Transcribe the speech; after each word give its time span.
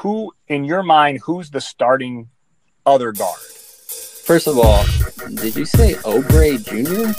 who 0.00 0.32
in 0.48 0.64
your 0.64 0.82
mind 0.82 1.20
who's 1.24 1.50
the 1.50 1.60
starting 1.60 2.30
other 2.86 3.12
guard? 3.12 3.38
First 4.24 4.46
of 4.46 4.58
all, 4.58 4.82
did 5.34 5.54
you 5.54 5.66
say 5.66 5.92
Oubre 5.94 6.56
Jr.? 6.64 7.12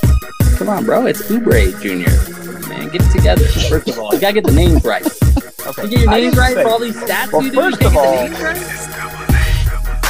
Come 0.58 0.70
on, 0.70 0.86
bro, 0.86 1.06
it's 1.06 1.22
Oubre 1.24 1.72
Jr. 1.80 2.10
Man, 2.70 2.90
get 2.90 3.04
it 3.04 3.12
together. 3.12 3.46
First 3.46 3.88
of 3.88 4.00
all, 4.00 4.12
you 4.14 4.20
gotta 4.20 4.34
get 4.34 4.46
the 4.46 4.52
names 4.52 4.84
right. 4.84 5.06
Okay, 5.06 5.84
you 5.84 5.90
get 5.90 6.00
your 6.00 6.10
names 6.10 6.36
right 6.36 6.56
say, 6.56 6.64
for 6.64 6.70
all 6.70 6.80
these 6.80 6.96
stats 6.96 7.32
well, 7.32 7.44
you 7.44 7.52
do. 7.52 7.62
First 7.62 7.82
you 7.82 7.88
of 7.88 7.98
all, 7.98 8.16
right? 8.16 8.32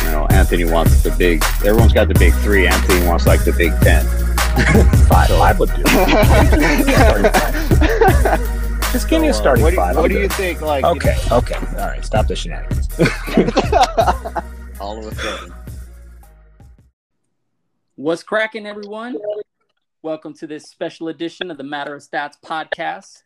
you 0.04 0.12
know, 0.12 0.28
Anthony 0.30 0.64
wants 0.64 1.04
the 1.04 1.12
big. 1.12 1.44
Everyone's 1.66 1.92
got 1.92 2.08
the 2.08 2.14
big 2.14 2.34
three. 2.36 2.68
Anthony 2.68 3.06
wants 3.06 3.28
like 3.28 3.44
the 3.44 3.52
big 3.52 3.74
ten. 3.82 4.06
five, 5.08 5.28
five 5.28 5.60
would 5.60 5.74
do. 5.76 5.84
Just 8.92 9.08
give 9.08 9.22
me 9.22 9.30
a 9.30 9.34
starting 9.34 9.64
what 9.64 9.70
do, 9.70 9.78
five. 9.78 9.96
What 9.96 10.10
do 10.10 10.20
you 10.20 10.28
think? 10.28 10.60
Like, 10.60 10.84
okay, 10.84 11.18
you 11.24 11.30
know, 11.30 11.38
okay, 11.38 11.56
all 11.56 11.88
right, 11.88 12.04
stop 12.04 12.28
the 12.28 12.36
shenanigans. 12.36 12.90
All 14.82 14.98
of 15.00 15.06
a 15.10 15.16
sudden. 15.16 15.54
What's 17.96 18.22
cracking, 18.22 18.68
everyone? 18.68 19.16
Welcome 20.02 20.34
to 20.34 20.46
this 20.46 20.64
special 20.64 21.08
edition 21.08 21.50
of 21.50 21.58
the 21.58 21.64
Matter 21.64 21.96
of 21.96 22.02
Stats 22.02 22.34
podcast. 22.44 23.24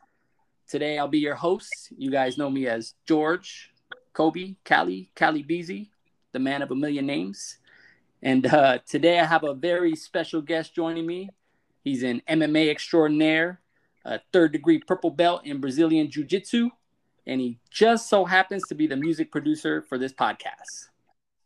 Today, 0.70 1.00
I'll 1.00 1.08
be 1.08 1.18
your 1.18 1.34
host. 1.34 1.92
You 1.98 2.12
guys 2.12 2.38
know 2.38 2.52
me 2.52 2.68
as 2.68 2.94
George, 3.08 3.72
Kobe, 4.14 4.58
Cali, 4.66 5.10
Cali 5.16 5.44
Beasy, 5.44 5.90
the 6.32 6.38
man 6.38 6.62
of 6.62 6.70
a 6.70 6.76
million 6.76 7.08
names. 7.08 7.58
And 8.22 8.46
uh, 8.46 8.78
today, 8.88 9.20
I 9.20 9.26
have 9.26 9.44
a 9.44 9.56
very 9.56 9.96
special 9.96 10.44
guest 10.44 10.76
joining 10.76 11.08
me. 11.08 11.32
He's 11.84 12.04
an 12.04 12.22
MMA 12.30 12.70
extraordinaire, 12.70 13.62
a 14.06 14.20
third 14.32 14.52
degree 14.52 14.80
purple 14.80 15.10
belt 15.10 15.46
in 15.46 15.60
Brazilian 15.60 16.10
Jiu 16.10 16.24
Jitsu, 16.24 16.70
and 17.26 17.42
he 17.42 17.60
just 17.72 18.08
so 18.08 18.24
happens 18.24 18.64
to 18.70 18.76
be 18.76 18.88
the 18.88 18.96
music 18.96 19.32
producer 19.32 19.82
for 19.82 19.98
this 19.98 20.14
podcast. 20.14 20.90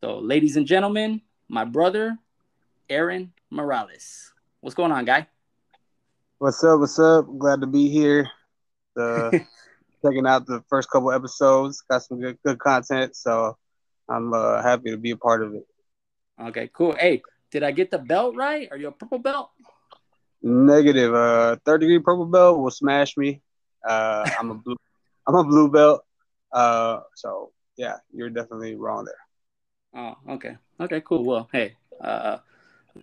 So, 0.01 0.19
ladies 0.19 0.57
and 0.57 0.67
gentlemen, 0.67 1.21
my 1.47 1.63
brother, 1.63 2.17
Aaron 2.89 3.31
Morales. 3.49 4.33
What's 4.59 4.75
going 4.75 4.91
on, 4.91 5.05
guy? 5.05 5.27
What's 6.37 6.63
up? 6.63 6.79
What's 6.79 6.99
up? 6.99 7.27
Glad 7.37 7.61
to 7.61 7.67
be 7.67 7.89
here. 7.89 8.29
Uh, 8.99 9.31
checking 10.03 10.27
out 10.27 10.45
the 10.45 10.63
first 10.69 10.89
couple 10.89 11.11
episodes. 11.11 11.81
Got 11.89 12.03
some 12.03 12.19
good 12.19 12.37
good 12.45 12.59
content, 12.59 13.15
so 13.15 13.57
I'm 14.09 14.33
uh, 14.33 14.61
happy 14.61 14.91
to 14.91 14.97
be 14.97 15.11
a 15.11 15.17
part 15.17 15.43
of 15.43 15.53
it. 15.53 15.65
Okay, 16.41 16.69
cool. 16.73 16.95
Hey, 16.97 17.21
did 17.51 17.63
I 17.63 17.71
get 17.71 17.91
the 17.91 17.99
belt 17.99 18.35
right? 18.35 18.67
Are 18.71 18.77
you 18.77 18.89
a 18.89 18.91
purple 18.91 19.19
belt? 19.19 19.49
Negative. 20.41 21.13
Uh, 21.13 21.57
third 21.65 21.81
degree 21.81 21.99
purple 21.99 22.25
belt 22.25 22.59
will 22.59 22.71
smash 22.71 23.17
me. 23.17 23.41
Uh, 23.87 24.29
I'm 24.39 24.51
a 24.51 24.55
blue. 24.55 24.75
I'm 25.27 25.35
a 25.35 25.43
blue 25.43 25.69
belt. 25.69 26.03
Uh, 26.51 27.01
so 27.15 27.51
yeah, 27.77 27.97
you're 28.11 28.29
definitely 28.29 28.75
wrong 28.75 29.05
there. 29.05 29.15
Oh, 29.95 30.33
okay. 30.33 30.57
Okay, 30.79 31.01
cool. 31.01 31.23
Well, 31.23 31.49
hey, 31.51 31.75
uh, 32.01 32.37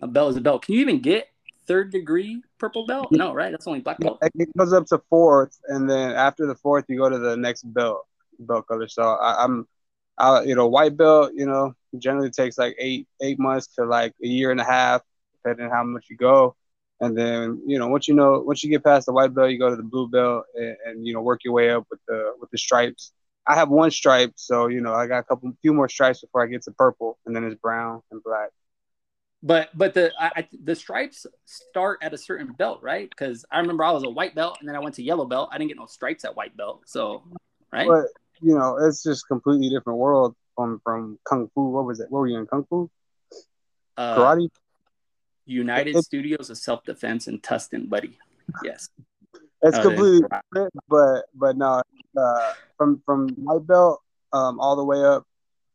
a 0.01 0.07
belt 0.07 0.31
is 0.31 0.37
a 0.37 0.41
belt. 0.41 0.63
Can 0.63 0.75
you 0.75 0.81
even 0.81 0.99
get 0.99 1.29
third 1.67 1.91
degree 1.91 2.41
purple 2.57 2.85
belt? 2.85 3.09
No, 3.11 3.33
right? 3.33 3.51
That's 3.51 3.67
only 3.67 3.81
black 3.81 3.99
belt. 3.99 4.19
It 4.21 4.49
goes 4.57 4.73
up 4.73 4.85
to 4.87 5.01
fourth, 5.09 5.57
and 5.67 5.89
then 5.89 6.11
after 6.11 6.45
the 6.47 6.55
fourth, 6.55 6.85
you 6.87 6.97
go 6.97 7.09
to 7.09 7.19
the 7.19 7.37
next 7.37 7.63
belt 7.63 8.05
belt 8.39 8.67
color. 8.67 8.87
So 8.87 9.03
I, 9.03 9.43
I'm, 9.43 9.67
I, 10.17 10.43
you 10.43 10.55
know, 10.55 10.67
white 10.67 10.97
belt. 10.97 11.31
You 11.35 11.45
know, 11.45 11.73
generally 11.97 12.29
takes 12.29 12.57
like 12.57 12.75
eight 12.79 13.07
eight 13.21 13.39
months 13.39 13.67
to 13.75 13.85
like 13.85 14.13
a 14.23 14.27
year 14.27 14.51
and 14.51 14.61
a 14.61 14.65
half, 14.65 15.01
depending 15.43 15.65
on 15.67 15.71
how 15.71 15.83
much 15.83 16.07
you 16.09 16.17
go. 16.17 16.55
And 16.99 17.15
then 17.15 17.61
you 17.65 17.77
know 17.77 17.87
once 17.87 18.07
you 18.07 18.15
know 18.15 18.39
once 18.45 18.63
you 18.63 18.69
get 18.69 18.83
past 18.83 19.05
the 19.05 19.13
white 19.13 19.33
belt, 19.33 19.51
you 19.51 19.59
go 19.59 19.69
to 19.69 19.75
the 19.75 19.83
blue 19.83 20.07
belt 20.07 20.45
and, 20.55 20.75
and 20.85 21.07
you 21.07 21.13
know 21.13 21.21
work 21.21 21.43
your 21.43 21.53
way 21.53 21.69
up 21.69 21.85
with 21.89 21.99
the 22.07 22.33
with 22.39 22.49
the 22.51 22.57
stripes. 22.57 23.11
I 23.45 23.55
have 23.55 23.69
one 23.69 23.91
stripe, 23.91 24.33
so 24.35 24.67
you 24.67 24.81
know 24.81 24.93
I 24.93 25.07
got 25.07 25.19
a 25.19 25.23
couple 25.23 25.51
few 25.61 25.73
more 25.73 25.87
stripes 25.87 26.21
before 26.21 26.43
I 26.43 26.47
get 26.47 26.63
to 26.63 26.71
purple, 26.71 27.17
and 27.25 27.35
then 27.35 27.43
it's 27.43 27.55
brown 27.55 28.01
and 28.11 28.21
black. 28.23 28.49
But 29.43 29.69
but 29.77 29.93
the 29.93 30.11
I, 30.19 30.47
the 30.63 30.75
stripes 30.75 31.27
start 31.45 31.99
at 32.01 32.13
a 32.13 32.17
certain 32.17 32.53
belt, 32.53 32.81
right? 32.81 33.07
Because 33.07 33.45
I 33.51 33.59
remember 33.59 33.83
I 33.83 33.91
was 33.91 34.03
a 34.03 34.09
white 34.09 34.33
belt, 34.33 34.57
and 34.59 34.67
then 34.67 34.75
I 34.75 34.79
went 34.79 34.95
to 34.95 35.03
yellow 35.03 35.25
belt. 35.25 35.49
I 35.51 35.59
didn't 35.59 35.69
get 35.69 35.77
no 35.77 35.85
stripes 35.85 36.25
at 36.25 36.35
white 36.35 36.57
belt, 36.57 36.81
so 36.85 37.23
right. 37.71 37.87
But 37.87 38.07
you 38.41 38.57
know, 38.57 38.77
it's 38.77 39.03
just 39.03 39.27
completely 39.27 39.69
different 39.69 39.99
world 39.99 40.35
from 40.55 40.81
from 40.83 41.19
kung 41.23 41.49
fu. 41.53 41.69
What 41.69 41.85
was 41.85 41.99
it? 41.99 42.09
What 42.09 42.21
were 42.21 42.27
you 42.27 42.39
in 42.39 42.47
kung 42.47 42.65
fu? 42.67 42.89
Uh, 43.95 44.15
Karate. 44.15 44.49
United 45.47 45.95
it, 45.95 46.03
Studios 46.03 46.49
of 46.49 46.57
Self 46.57 46.83
Defense 46.83 47.27
in 47.27 47.39
Tustin, 47.39 47.89
buddy. 47.89 48.17
Yes. 48.63 48.89
It's 49.63 49.77
oh, 49.77 49.81
completely 49.81 50.21
different, 50.21 50.73
but 50.87 51.25
but 51.33 51.57
no, 51.57 51.81
uh, 52.17 52.53
from 52.77 53.01
from 53.05 53.29
white 53.29 53.65
belt 53.65 54.01
um, 54.33 54.59
all 54.59 54.75
the 54.75 54.83
way 54.83 55.03
up, 55.03 55.25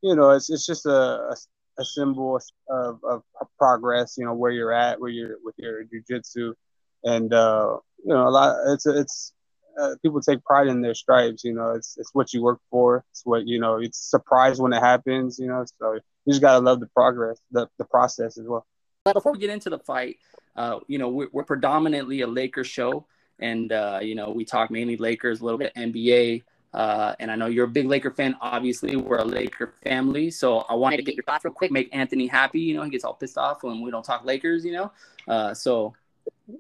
you 0.03 0.15
know, 0.15 0.31
it's 0.31 0.51
it's 0.51 0.67
just 0.67 0.87
a, 0.87 0.91
a, 0.91 1.37
a 1.79 1.85
symbol 1.85 2.39
of, 2.69 3.01
of 3.03 3.23
progress. 3.59 4.17
You 4.17 4.27
know 4.27 4.35
where 4.35 4.53
you're 4.53 4.73
at, 4.73 5.01
where 5.01 5.11
you're 5.11 5.37
with 5.43 5.57
your 5.59 5.85
jujitsu, 5.85 6.55
and 7.03 7.33
uh, 7.33 7.79
you 8.05 8.15
know 8.15 8.29
a 8.29 8.31
lot. 8.31 8.57
It's 8.69 8.87
it's 8.87 9.33
uh, 9.81 9.97
people 10.03 10.21
take 10.21 10.45
pride 10.45 10.69
in 10.69 10.81
their 10.81 10.95
stripes. 10.95 11.43
You 11.45 11.55
know, 11.55 11.73
it's 11.73 11.97
it's 11.99 12.15
what 12.15 12.33
you 12.33 12.43
work 12.43 12.61
for. 12.71 13.05
It's 13.11 13.23
what 13.25 13.47
you 13.49 13.59
know. 13.59 13.79
It's 13.79 13.99
surprise 13.99 14.61
when 14.61 14.73
it 14.73 14.81
happens. 14.81 15.39
You 15.39 15.49
know, 15.49 15.65
so 15.79 15.95
you 15.95 16.01
just 16.29 16.41
gotta 16.41 16.65
love 16.65 16.81
the 16.81 16.89
progress, 16.89 17.41
the 17.51 17.69
the 17.79 17.85
process 17.85 18.39
as 18.39 18.47
well. 18.47 18.67
But 19.05 19.15
before 19.15 19.33
we 19.33 19.39
get 19.39 19.51
into 19.51 19.69
the 19.69 19.79
fight, 19.79 20.19
uh, 20.55 20.81
you 20.87 20.99
know, 20.99 21.09
we're, 21.09 21.29
we're, 21.33 21.45
predominantly 21.45 22.21
a 22.21 22.27
Lakers 22.27 22.69
show, 22.69 23.07
and 23.41 23.73
uh, 23.73 23.99
you 24.01 24.15
know, 24.15 24.31
we 24.31 24.45
talk 24.45 24.71
mainly 24.71 24.97
Lakers, 24.97 25.41
a 25.41 25.45
little 25.45 25.59
bit 25.59 25.75
NBA. 25.75 26.45
Uh, 26.73 27.15
and 27.19 27.31
I 27.31 27.37
know 27.37 27.47
you're 27.47 27.67
a 27.67 27.69
big 27.69 27.87
Laker 27.87 28.11
fan. 28.11 28.37
Obviously, 28.41 28.97
we're 28.97 29.19
a 29.19 29.25
Laker 29.25 29.75
family, 29.83 30.31
so 30.31 30.59
I 30.61 30.75
wanted 30.75 30.99
to 30.99 31.03
get 31.03 31.17
your 31.17 31.25
thoughts 31.25 31.45
real 31.45 31.53
quick. 31.53 31.71
Make 31.71 31.95
Anthony 31.95 32.27
happy. 32.27 32.61
You 32.61 32.75
know, 32.75 32.83
he 32.83 32.91
gets 32.91 33.05
all 33.05 33.15
pissed 33.15 33.37
off 33.37 33.63
when 33.63 33.81
we 33.83 33.91
don't 33.91 34.05
talk 34.05 34.25
Lakers. 34.25 34.65
You 34.65 34.73
know, 34.73 34.93
uh, 35.27 35.53
so 35.53 35.95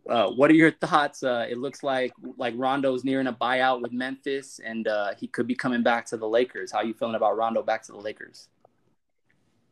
uh, 0.08 0.28
what 0.30 0.50
are 0.50 0.54
your 0.54 0.72
thoughts? 0.72 1.22
Uh, 1.22 1.46
it 1.48 1.58
looks 1.58 1.82
like 1.82 2.12
like 2.36 2.54
Rondo's 2.56 3.04
nearing 3.04 3.28
a 3.28 3.32
buyout 3.32 3.80
with 3.80 3.92
Memphis, 3.92 4.60
and 4.62 4.88
uh, 4.88 5.14
he 5.16 5.28
could 5.28 5.46
be 5.46 5.54
coming 5.54 5.82
back 5.82 6.06
to 6.06 6.16
the 6.16 6.28
Lakers. 6.28 6.72
How 6.72 6.78
are 6.78 6.84
you 6.84 6.94
feeling 6.94 7.14
about 7.14 7.36
Rondo 7.36 7.62
back 7.62 7.84
to 7.84 7.92
the 7.92 7.98
Lakers? 7.98 8.48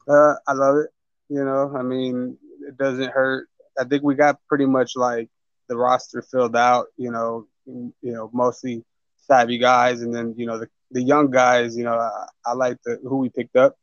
Uh, 0.08 0.34
I 0.46 0.52
love 0.52 0.76
it. 0.76 0.90
You 1.28 1.44
know, 1.44 1.74
I 1.76 1.82
mean, 1.82 2.38
it 2.66 2.76
doesn't 2.76 3.10
hurt. 3.10 3.48
I 3.78 3.84
think 3.84 4.02
we 4.02 4.14
got 4.14 4.38
pretty 4.48 4.66
much 4.66 4.96
like 4.96 5.28
the 5.68 5.76
roster 5.76 6.22
filled 6.22 6.56
out. 6.56 6.86
You 6.96 7.10
know, 7.10 7.46
you 7.66 7.92
know, 8.02 8.30
mostly 8.32 8.84
savvy 9.18 9.58
guys, 9.58 10.02
and 10.02 10.14
then 10.14 10.34
you 10.36 10.46
know 10.46 10.58
the 10.58 10.68
the 10.90 11.02
young 11.02 11.30
guys. 11.30 11.76
You 11.76 11.84
know, 11.84 11.94
I, 11.98 12.26
I 12.44 12.52
like 12.54 12.78
the 12.84 12.98
who 13.02 13.18
we 13.18 13.28
picked 13.28 13.56
up. 13.56 13.76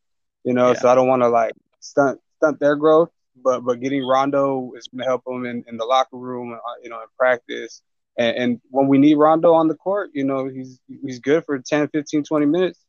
You 0.43 0.53
know, 0.53 0.69
yeah. 0.69 0.79
so 0.79 0.89
I 0.89 0.95
don't 0.95 1.07
want 1.07 1.21
to 1.23 1.29
like 1.29 1.53
stunt 1.79 2.19
stunt 2.37 2.59
their 2.59 2.75
growth, 2.75 3.09
but 3.43 3.61
but 3.61 3.79
getting 3.79 4.05
Rondo 4.05 4.73
is 4.75 4.87
going 4.87 4.99
to 4.99 5.05
help 5.05 5.23
them 5.25 5.45
in, 5.45 5.63
in 5.67 5.77
the 5.77 5.85
locker 5.85 6.17
room. 6.17 6.53
Uh, 6.53 6.73
you 6.83 6.89
know, 6.89 6.99
in 7.01 7.07
practice. 7.17 7.81
And, 8.17 8.35
and 8.35 8.61
when 8.71 8.87
we 8.87 8.97
need 8.97 9.15
Rondo 9.15 9.53
on 9.53 9.67
the 9.67 9.75
court, 9.75 10.09
you 10.13 10.23
know, 10.23 10.47
he's 10.47 10.79
he's 10.87 11.19
good 11.19 11.45
for 11.45 11.59
10, 11.59 11.89
15, 11.89 12.23
20 12.23 12.45
minutes. 12.45 12.79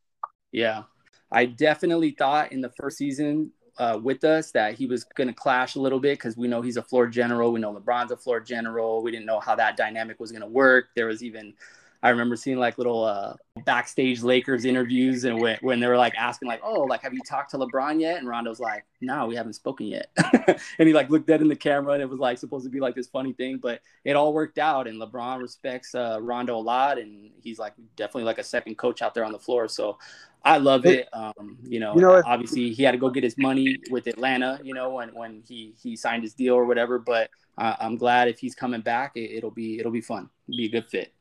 Yeah. 0.53 0.85
I 1.31 1.45
definitely 1.45 2.13
thought 2.13 2.53
in 2.53 2.63
the 2.63 2.71
first 2.71 2.97
season 2.97 3.53
uh, 3.79 3.99
with 4.03 4.25
us 4.25 4.51
that 4.53 4.75
he 4.75 4.87
was 4.87 5.05
going 5.05 5.29
to 5.29 5.35
clash 5.35 5.77
a 5.77 5.81
little 5.81 6.01
bit 6.01 6.19
because 6.19 6.37
we 6.37 6.49
know 6.49 6.61
he's 6.61 6.77
a 6.77 6.83
floor 6.83 7.07
general. 7.07 7.53
We 7.53 7.61
know 7.61 7.73
LeBron's 7.73 8.11
a 8.11 8.17
floor 8.17 8.41
general. 8.41 9.03
We 9.03 9.11
didn't 9.11 9.27
know 9.27 9.41
how 9.41 9.55
that 9.55 9.77
dynamic 9.77 10.19
was 10.19 10.33
going 10.33 10.43
to 10.43 10.49
work. 10.49 10.89
There 10.97 11.07
was 11.07 11.23
even, 11.23 11.55
I 12.03 12.11
remember 12.11 12.37
seeing 12.37 12.59
like 12.59 12.79
little 12.79 13.03
uh, 13.05 13.35
backstage 13.65 14.23
Lakers 14.23 14.65
interviews 14.65 15.25
and 15.25 15.41
when, 15.41 15.59
when 15.63 15.81
they 15.81 15.89
were 15.89 15.97
like 15.97 16.15
asking 16.17 16.49
like, 16.49 16.61
oh, 16.63 16.83
like 16.83 17.03
have 17.03 17.13
you 17.13 17.21
talked 17.29 17.51
to 17.51 17.59
LeBron 17.59 18.01
yet? 18.01 18.19
And 18.19 18.29
Rondo's 18.29 18.61
like, 18.61 18.85
no, 19.01 19.27
we 19.27 19.35
haven't 19.35 19.55
spoken 19.55 19.87
yet. 19.87 20.09
and 20.79 20.87
he 20.87 20.93
like 20.93 21.11
looked 21.11 21.27
dead 21.27 21.41
in 21.41 21.49
the 21.49 21.57
camera 21.57 21.95
and 21.95 22.03
it 22.03 22.09
was 22.09 22.21
like 22.21 22.39
supposed 22.39 22.65
to 22.65 22.71
be 22.71 22.79
like 22.79 22.95
this 22.95 23.09
funny 23.09 23.33
thing, 23.33 23.59
but 23.59 23.81
it 24.05 24.15
all 24.15 24.33
worked 24.33 24.59
out. 24.59 24.87
And 24.87 25.01
LeBron 25.01 25.41
respects 25.41 25.93
uh, 25.95 26.19
Rondo 26.21 26.57
a 26.57 26.61
lot, 26.61 26.99
and 26.99 27.31
he's 27.43 27.59
like 27.59 27.75
definitely 27.97 28.25
like 28.25 28.39
a 28.39 28.45
second 28.45 28.77
coach 28.77 29.03
out 29.03 29.13
there 29.13 29.25
on 29.25 29.33
the 29.33 29.39
floor. 29.39 29.67
So 29.67 29.99
I 30.45 30.59
love 30.59 30.87
it. 30.87 31.09
Um, 31.13 31.59
you 31.65 31.81
know, 31.81 31.95
you 31.97 32.01
know 32.01 32.23
obviously 32.25 32.71
he 32.71 32.85
had 32.85 32.93
to 32.93 32.99
go 32.99 33.11
get 33.11 33.25
his 33.25 33.37
money 33.37 33.77
with 33.91 34.07
Atlanta, 34.07 34.61
you 34.63 34.73
know, 34.73 34.91
when, 34.91 35.09
when 35.15 35.43
he, 35.47 35.75
he 35.83 35.97
signed 35.97 36.23
his 36.23 36.35
deal 36.35 36.55
or 36.55 36.65
whatever, 36.65 36.99
but 37.01 37.29
uh, 37.59 37.75
I'm 37.81 37.97
glad 37.97 38.29
if 38.29 38.39
he's 38.39 38.55
coming 38.55 38.83
back, 38.83 39.13
it, 39.17 39.43
will 39.43 39.51
be, 39.51 39.81
it'll 39.81 39.91
be 39.91 40.01
fun. 40.01 40.31
It'll 40.47 40.59
be 40.59 40.67
a 40.67 40.71
good 40.71 40.87
fit. 40.87 41.13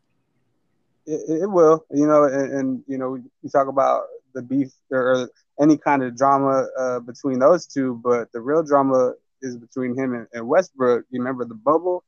It, 1.07 1.42
it 1.44 1.48
will, 1.48 1.86
you 1.92 2.06
know, 2.06 2.25
and, 2.25 2.54
and, 2.54 2.83
you 2.88 2.98
know, 2.98 3.15
you 3.15 3.50
talk 3.50 3.68
about 3.68 4.04
the 4.33 4.42
beef 4.42 4.69
or 4.92 5.30
any 5.59 5.77
kind 5.77 6.04
of 6.04 6.15
drama 6.15 6.68
uh, 6.77 7.00
between 7.00 7.39
those 7.39 7.65
two, 7.65 8.00
but 8.04 8.31
the 8.33 8.42
real 8.42 8.62
drama 8.62 9.13
is 9.42 9.57
between 9.57 9.98
him 9.98 10.13
and, 10.13 10.27
and 10.33 10.48
Westbrook. 10.48 11.06
You 11.09 11.21
remember 11.21 11.45
the 11.45 11.56
bubble? 11.56 12.04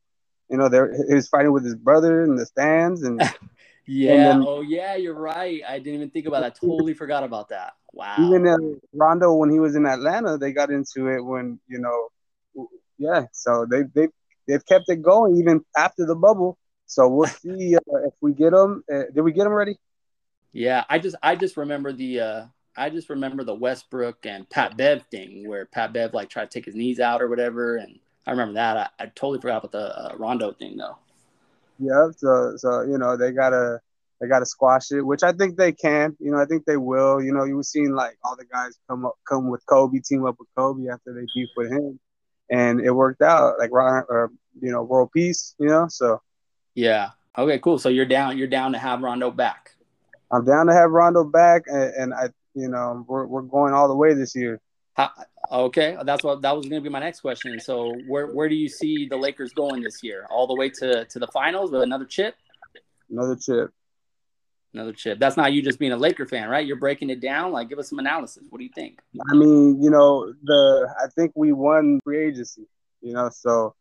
You 0.49 0.57
know, 0.57 0.69
there 0.69 0.93
he 1.07 1.15
was 1.15 1.27
fighting 1.27 1.53
with 1.53 1.63
his 1.63 1.75
brother 1.75 2.23
in 2.23 2.35
the 2.35 2.45
stands, 2.45 3.03
and 3.03 3.21
Yeah. 3.89 4.17
Then, 4.17 4.45
oh, 4.47 4.61
yeah. 4.61 4.95
You're 4.95 5.15
right. 5.15 5.61
I 5.67 5.79
didn't 5.79 5.95
even 5.95 6.09
think 6.11 6.27
about 6.27 6.41
that. 6.41 6.57
I 6.61 6.65
totally 6.67 6.93
forgot 6.93 7.23
about 7.23 7.49
that. 7.49 7.73
Wow. 7.91 8.17
Even 8.19 8.47
uh, 8.47 8.57
Rondo, 8.93 9.33
when 9.33 9.49
he 9.49 9.59
was 9.59 9.75
in 9.75 9.87
Atlanta, 9.87 10.37
they 10.37 10.51
got 10.51 10.69
into 10.69 11.07
it 11.07 11.21
when 11.21 11.59
you 11.67 11.79
know, 11.79 12.67
yeah. 12.99 13.25
So 13.31 13.65
they 13.69 13.83
they 13.95 14.09
they've 14.47 14.65
kept 14.65 14.89
it 14.89 15.01
going 15.01 15.37
even 15.37 15.65
after 15.75 16.05
the 16.05 16.15
bubble. 16.15 16.58
So 16.89 17.07
we'll 17.07 17.29
see 17.29 17.75
uh, 17.75 18.07
if 18.07 18.13
we 18.19 18.33
get 18.33 18.51
them. 18.51 18.83
Uh, 18.91 19.03
did 19.13 19.21
we 19.21 19.31
get 19.31 19.43
them 19.43 19.53
ready? 19.53 19.77
Yeah, 20.51 20.83
I 20.89 20.97
just 20.97 21.15
I 21.21 21.35
just 21.35 21.55
remember 21.55 21.93
the. 21.93 22.19
uh 22.19 22.45
I 22.75 22.89
just 22.89 23.09
remember 23.09 23.43
the 23.43 23.53
Westbrook 23.53 24.25
and 24.25 24.49
Pat 24.49 24.77
Bev 24.77 25.03
thing 25.11 25.47
where 25.47 25.65
Pat 25.65 25.91
Bev 25.91 26.13
like 26.13 26.29
tried 26.29 26.49
to 26.49 26.57
take 26.59 26.65
his 26.65 26.75
knees 26.75 26.99
out 26.99 27.21
or 27.21 27.27
whatever, 27.27 27.75
and 27.75 27.99
I 28.25 28.31
remember 28.31 28.53
that. 28.53 28.77
I, 28.77 29.03
I 29.03 29.05
totally 29.07 29.39
forgot 29.39 29.65
about 29.65 29.71
the 29.71 29.99
uh, 29.99 30.15
Rondo 30.17 30.53
thing 30.53 30.77
though. 30.77 30.97
Yeah, 31.77 32.09
so 32.17 32.53
so 32.57 32.81
you 32.81 32.97
know 32.97 33.17
they 33.17 33.31
gotta 33.33 33.79
they 34.19 34.27
gotta 34.27 34.45
squash 34.45 34.91
it, 34.91 35.01
which 35.01 35.21
I 35.21 35.31
think 35.31 35.57
they 35.57 35.71
can. 35.73 36.15
You 36.19 36.31
know, 36.31 36.41
I 36.41 36.45
think 36.45 36.65
they 36.65 36.77
will. 36.77 37.21
You 37.21 37.33
know, 37.33 37.43
you 37.43 37.57
were 37.57 37.63
seeing 37.63 37.91
like 37.91 38.17
all 38.23 38.35
the 38.35 38.45
guys 38.45 38.79
come 38.89 39.05
up 39.05 39.15
come 39.27 39.49
with 39.49 39.63
Kobe, 39.67 39.99
team 39.99 40.25
up 40.25 40.37
with 40.39 40.49
Kobe 40.57 40.89
after 40.91 41.13
they 41.13 41.27
beef 41.35 41.49
with 41.55 41.71
him, 41.71 41.99
and 42.49 42.81
it 42.81 42.91
worked 42.91 43.21
out. 43.21 43.59
Like 43.59 43.71
or 43.71 44.31
you 44.59 44.71
know, 44.71 44.81
world 44.81 45.11
peace. 45.13 45.53
You 45.59 45.67
know, 45.67 45.87
so 45.87 46.21
yeah. 46.79 47.09
Okay, 47.37 47.59
cool. 47.59 47.77
So 47.77 47.89
you're 47.89 48.05
down. 48.05 48.37
You're 48.37 48.47
down 48.47 48.71
to 48.71 48.79
have 48.79 49.01
Rondo 49.01 49.31
back. 49.31 49.75
I'm 50.31 50.45
down 50.45 50.67
to 50.67 50.73
have 50.73 50.91
Rondo 50.91 51.23
back, 51.23 51.63
and, 51.67 51.93
and 51.93 52.13
I, 52.13 52.29
you 52.53 52.69
know, 52.69 53.05
we're 53.07 53.25
we're 53.25 53.41
going 53.41 53.73
all 53.73 53.87
the 53.87 53.95
way 53.95 54.13
this 54.13 54.35
year. 54.35 54.61
How, 54.93 55.11
okay, 55.51 55.97
that's 56.03 56.23
what 56.23 56.41
that 56.41 56.55
was 56.55 56.67
going 56.67 56.81
to 56.81 56.83
be 56.83 56.91
my 56.91 56.99
next 56.99 57.19
question. 57.19 57.59
So 57.59 57.93
where 58.07 58.27
where 58.27 58.47
do 58.47 58.55
you 58.55 58.69
see 58.69 59.07
the 59.09 59.17
Lakers 59.17 59.51
going 59.53 59.83
this 59.83 60.01
year? 60.03 60.25
All 60.29 60.47
the 60.47 60.55
way 60.55 60.69
to 60.69 61.05
to 61.05 61.19
the 61.19 61.27
finals 61.27 61.71
with 61.71 61.81
another 61.81 62.05
chip? 62.05 62.35
Another 63.09 63.35
chip. 63.35 63.71
Another 64.73 64.93
chip. 64.93 65.19
That's 65.19 65.35
not 65.35 65.51
you 65.51 65.61
just 65.61 65.79
being 65.79 65.91
a 65.91 65.97
Laker 65.97 66.27
fan, 66.27 66.47
right? 66.47 66.65
You're 66.65 66.77
breaking 66.77 67.09
it 67.09 67.19
down. 67.19 67.51
Like, 67.51 67.69
give 67.69 67.79
us 67.79 67.89
some 67.89 67.99
analysis. 67.99 68.43
What 68.49 68.59
do 68.59 68.63
you 68.63 68.71
think? 68.73 68.99
I 69.31 69.33
mean, 69.33 69.81
you 69.81 69.89
know, 69.89 70.31
the 70.43 70.93
I 71.01 71.07
think 71.15 71.33
we 71.35 71.51
won 71.51 71.99
free 72.03 72.27
agency. 72.27 72.67
You 73.01 73.13
know, 73.13 73.29
so 73.29 73.75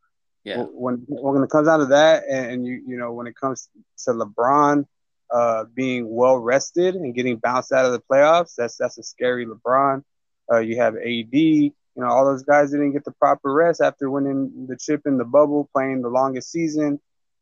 yeah, 0.44 0.62
when 0.73 1.05
when 1.08 1.43
it 1.43 1.50
comes 1.50 1.67
down 1.67 1.81
to 1.81 1.87
that, 1.87 2.25
and, 2.29 2.52
and 2.52 2.67
you 2.67 2.82
you 2.87 2.99
know, 2.99 3.12
when 3.12 3.26
it 3.26 3.37
comes 3.37 3.69
to 4.05 4.12
LeBron 4.12 4.87
uh, 5.31 5.64
being 5.75 6.14
well 6.14 6.38
rested 6.38 6.94
and 6.94 7.14
getting 7.14 7.37
bounced 7.37 7.73
out 7.73 7.85
of 7.85 7.93
the 7.93 8.00
playoffs, 8.00 8.55
that's 8.56 8.76
that's 8.76 8.99
a 8.99 9.02
scary 9.02 9.46
LeBron. 9.46 10.02
Uh, 10.50 10.58
you 10.58 10.76
have 10.76 10.96
AD. 10.96 11.32
You 11.32 11.73
know, 12.05 12.06
all 12.06 12.25
those 12.25 12.44
guys 12.44 12.70
didn't 12.70 12.93
get 12.93 13.05
the 13.05 13.11
proper 13.12 13.52
rest 13.52 13.81
after 13.81 14.08
winning 14.08 14.67
the 14.69 14.76
chip 14.76 15.02
in 15.06 15.19
the 15.19 15.25
bubble, 15.25 15.69
playing 15.75 16.02
the 16.02 16.08
longest 16.08 16.52
season. 16.52 17.00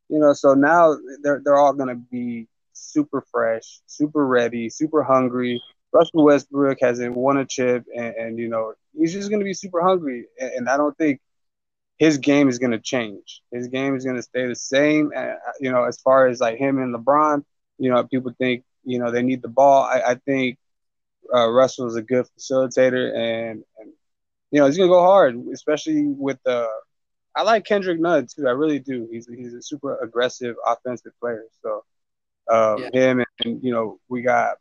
You 0.09 0.19
know, 0.19 0.33
so 0.33 0.55
now 0.55 0.97
they're 1.23 1.41
they're 1.45 1.59
all 1.59 1.75
gonna 1.75 1.97
be 1.97 2.49
super 2.73 3.25
fresh, 3.31 3.81
super 3.87 4.27
ready, 4.27 4.69
super 4.71 5.03
hungry. 5.03 5.61
Russell 5.93 6.25
Westbrook 6.25 6.79
hasn't 6.81 7.15
won 7.15 7.39
a 7.39 7.45
chip, 7.45 7.85
and, 7.95 8.15
and 8.15 8.39
you 8.39 8.49
know 8.49 8.75
he's 8.97 9.13
just 9.13 9.31
gonna 9.31 9.45
be 9.45 9.55
super 9.55 9.83
hungry. 9.83 10.27
And, 10.41 10.53
and 10.53 10.69
I 10.69 10.77
don't 10.77 10.97
think 10.97 11.21
his 11.99 12.19
game 12.19 12.49
is 12.49 12.59
gonna 12.59 12.79
change. 12.79 13.43
His 13.53 13.69
game 13.69 13.97
is 13.97 14.05
gonna 14.05 14.23
stay 14.23 14.47
the 14.47 14.57
same. 14.57 15.13
And, 15.15 15.37
you 15.61 15.71
know, 15.71 15.85
as 15.85 16.01
far 16.01 16.27
as 16.27 16.41
like 16.41 16.59
him 16.59 16.79
and 16.79 16.95
LeBron, 16.95 17.45
you 17.79 17.91
know, 17.91 18.05
people 18.05 18.33
think 18.39 18.65
you 18.85 18.99
know 18.99 19.11
they 19.11 19.23
need 19.23 19.43
the 19.43 19.49
ball. 19.49 19.83
I, 19.83 20.01
I 20.01 20.15
think 20.15 20.59
uh, 21.35 21.51
Russell 21.51 21.87
is 21.87 21.97
a 21.97 22.03
good 22.03 22.27
facilitator, 22.39 23.15
and, 23.15 23.65
and 23.79 23.93
you 24.51 24.61
know 24.61 24.67
he's 24.67 24.77
gonna 24.77 24.89
go 24.89 25.03
hard, 25.03 25.37
especially 25.53 26.05
with 26.07 26.39
the. 26.45 26.63
Uh, 26.63 26.69
I 27.35 27.43
like 27.43 27.67
Kendrick 27.67 28.01
Nunn 28.01 28.27
too. 28.27 28.49
I 28.49 28.53
really 28.53 28.79
do. 28.79 29.09
He's 29.11 29.27
he's 29.27 29.53
a 29.53 29.61
super 29.61 29.99
aggressive 29.99 30.57
offensive 30.67 31.13
player. 31.21 31.45
So 31.63 31.85
um, 32.51 32.79
yeah. 32.79 32.91
him 32.93 33.19
and, 33.19 33.27
and, 33.45 33.63
you 33.63 33.73
know 33.73 33.99
we 34.09 34.23
got 34.23 34.57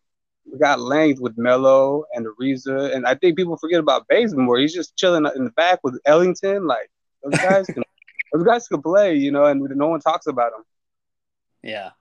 we 0.51 0.59
got 0.59 0.81
length 0.81 1.21
with 1.21 1.37
Melo 1.37 2.03
and 2.13 2.25
Ariza, 2.25 2.93
and 2.93 3.05
I 3.05 3.15
think 3.15 3.37
people 3.37 3.57
forget 3.57 3.79
about 3.79 4.07
Bazemore. 4.09 4.57
He's 4.57 4.73
just 4.73 4.97
chilling 4.97 5.25
in 5.35 5.45
the 5.45 5.51
back 5.51 5.79
with 5.83 5.99
Ellington. 6.05 6.67
Like 6.67 6.89
those 7.25 7.41
guys 7.41 7.65
can 7.67 7.83
those 8.33 8.43
guys 8.43 8.67
can 8.67 8.81
play, 8.81 9.15
you 9.15 9.31
know, 9.31 9.45
and 9.45 9.61
no 9.75 9.87
one 9.87 9.99
talks 9.99 10.27
about 10.27 10.51
them. 10.51 10.63
Yeah, 11.63 11.91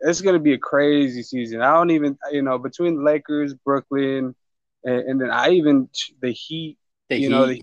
it's 0.00 0.20
going 0.20 0.34
to 0.34 0.40
be 0.40 0.54
a 0.54 0.58
crazy 0.58 1.22
season. 1.22 1.62
I 1.62 1.74
don't 1.74 1.90
even, 1.90 2.18
you 2.30 2.42
know, 2.42 2.58
between 2.58 2.96
the 2.96 3.02
Lakers, 3.02 3.54
Brooklyn, 3.54 4.34
and, 4.84 5.00
and 5.00 5.20
then 5.20 5.30
I 5.30 5.50
even 5.50 5.88
the 6.20 6.30
Heat. 6.30 6.78
The 7.08 7.16
you 7.16 7.22
heat. 7.22 7.28
know, 7.28 7.46
the, 7.46 7.62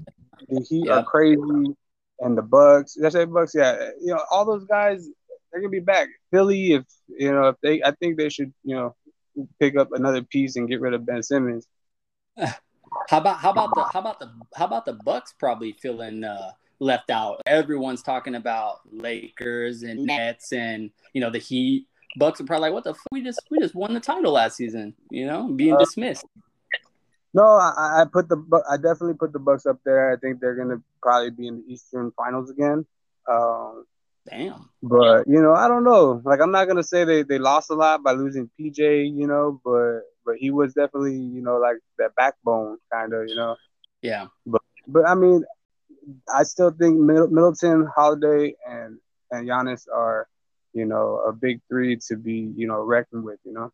the 0.49 0.65
Heat 0.67 0.89
are 0.89 1.03
crazy, 1.03 1.75
and 2.19 2.37
the 2.37 2.41
Bucks. 2.41 2.95
That's 2.99 3.15
say 3.15 3.25
Bucks. 3.25 3.53
Yeah, 3.55 3.89
you 3.99 4.13
know, 4.13 4.23
all 4.31 4.45
those 4.45 4.65
guys, 4.65 5.07
they're 5.51 5.61
gonna 5.61 5.69
be 5.69 5.79
back. 5.79 6.07
Philly, 6.31 6.73
if 6.73 6.83
you 7.07 7.31
know, 7.31 7.49
if 7.49 7.55
they, 7.61 7.81
I 7.83 7.91
think 7.91 8.17
they 8.17 8.29
should, 8.29 8.53
you 8.63 8.75
know, 8.75 8.95
pick 9.59 9.77
up 9.77 9.91
another 9.93 10.21
piece 10.21 10.55
and 10.55 10.69
get 10.69 10.81
rid 10.81 10.93
of 10.93 11.05
Ben 11.05 11.23
Simmons. 11.23 11.67
How 13.09 13.19
about 13.19 13.37
how 13.37 13.51
about 13.51 13.73
the 13.73 13.83
how 13.83 13.99
about 14.01 14.19
the 14.19 14.31
how 14.53 14.65
about 14.65 14.85
the 14.85 14.93
Bucks 14.93 15.33
probably 15.39 15.71
feeling 15.71 16.25
uh, 16.25 16.51
left 16.81 17.09
out? 17.09 17.41
Everyone's 17.45 18.01
talking 18.01 18.35
about 18.35 18.81
Lakers 18.91 19.83
and 19.83 20.03
Nets 20.03 20.51
and 20.51 20.91
you 21.13 21.21
know 21.21 21.29
the 21.29 21.39
Heat 21.39 21.87
Bucks 22.17 22.41
are 22.41 22.43
probably 22.43 22.69
like, 22.69 22.73
"What 22.73 22.83
the? 22.83 22.89
F- 22.89 23.07
we 23.11 23.23
just 23.23 23.39
we 23.49 23.59
just 23.59 23.75
won 23.75 23.93
the 23.93 23.99
title 24.01 24.33
last 24.33 24.57
season," 24.57 24.93
you 25.09 25.25
know, 25.25 25.47
being 25.47 25.75
uh, 25.75 25.79
dismissed. 25.79 26.25
No, 27.33 27.43
I, 27.43 28.01
I 28.01 28.05
put 28.11 28.27
the 28.27 28.63
I 28.69 28.75
definitely 28.75 29.13
put 29.13 29.31
the 29.31 29.39
Bucks 29.39 29.65
up 29.65 29.79
there. 29.85 30.11
I 30.11 30.17
think 30.17 30.41
they're 30.41 30.55
gonna 30.55 30.81
probably 31.01 31.29
be 31.29 31.47
in 31.47 31.57
the 31.57 31.73
Eastern 31.73 32.11
Finals 32.17 32.49
again. 32.49 32.85
Um, 33.29 33.85
Damn. 34.29 34.69
But 34.83 35.27
you 35.27 35.41
know, 35.41 35.53
I 35.53 35.67
don't 35.67 35.83
know. 35.83 36.21
Like, 36.23 36.41
I'm 36.41 36.51
not 36.51 36.67
gonna 36.67 36.83
say 36.83 37.05
they, 37.05 37.23
they 37.23 37.39
lost 37.39 37.69
a 37.69 37.75
lot 37.75 38.03
by 38.03 38.11
losing 38.11 38.49
PJ. 38.59 39.15
You 39.15 39.27
know, 39.27 39.61
but 39.63 40.01
but 40.25 40.35
he 40.37 40.51
was 40.51 40.73
definitely 40.73 41.15
you 41.15 41.41
know 41.41 41.57
like 41.57 41.77
that 41.97 42.15
backbone 42.15 42.77
kind 42.91 43.13
of. 43.13 43.27
You 43.27 43.35
know. 43.35 43.55
Yeah. 44.01 44.27
But 44.45 44.61
but 44.87 45.07
I 45.07 45.15
mean, 45.15 45.45
I 46.33 46.43
still 46.43 46.71
think 46.71 46.99
Middleton, 46.99 47.87
Holiday, 47.95 48.55
and 48.67 48.97
and 49.31 49.47
Giannis 49.47 49.87
are 49.93 50.27
you 50.73 50.85
know, 50.85 51.21
a 51.27 51.33
big 51.33 51.61
three 51.67 51.97
to 52.07 52.15
be, 52.15 52.51
you 52.55 52.67
know, 52.67 52.81
reckoned 52.81 53.23
with, 53.23 53.39
you 53.43 53.53
know. 53.53 53.71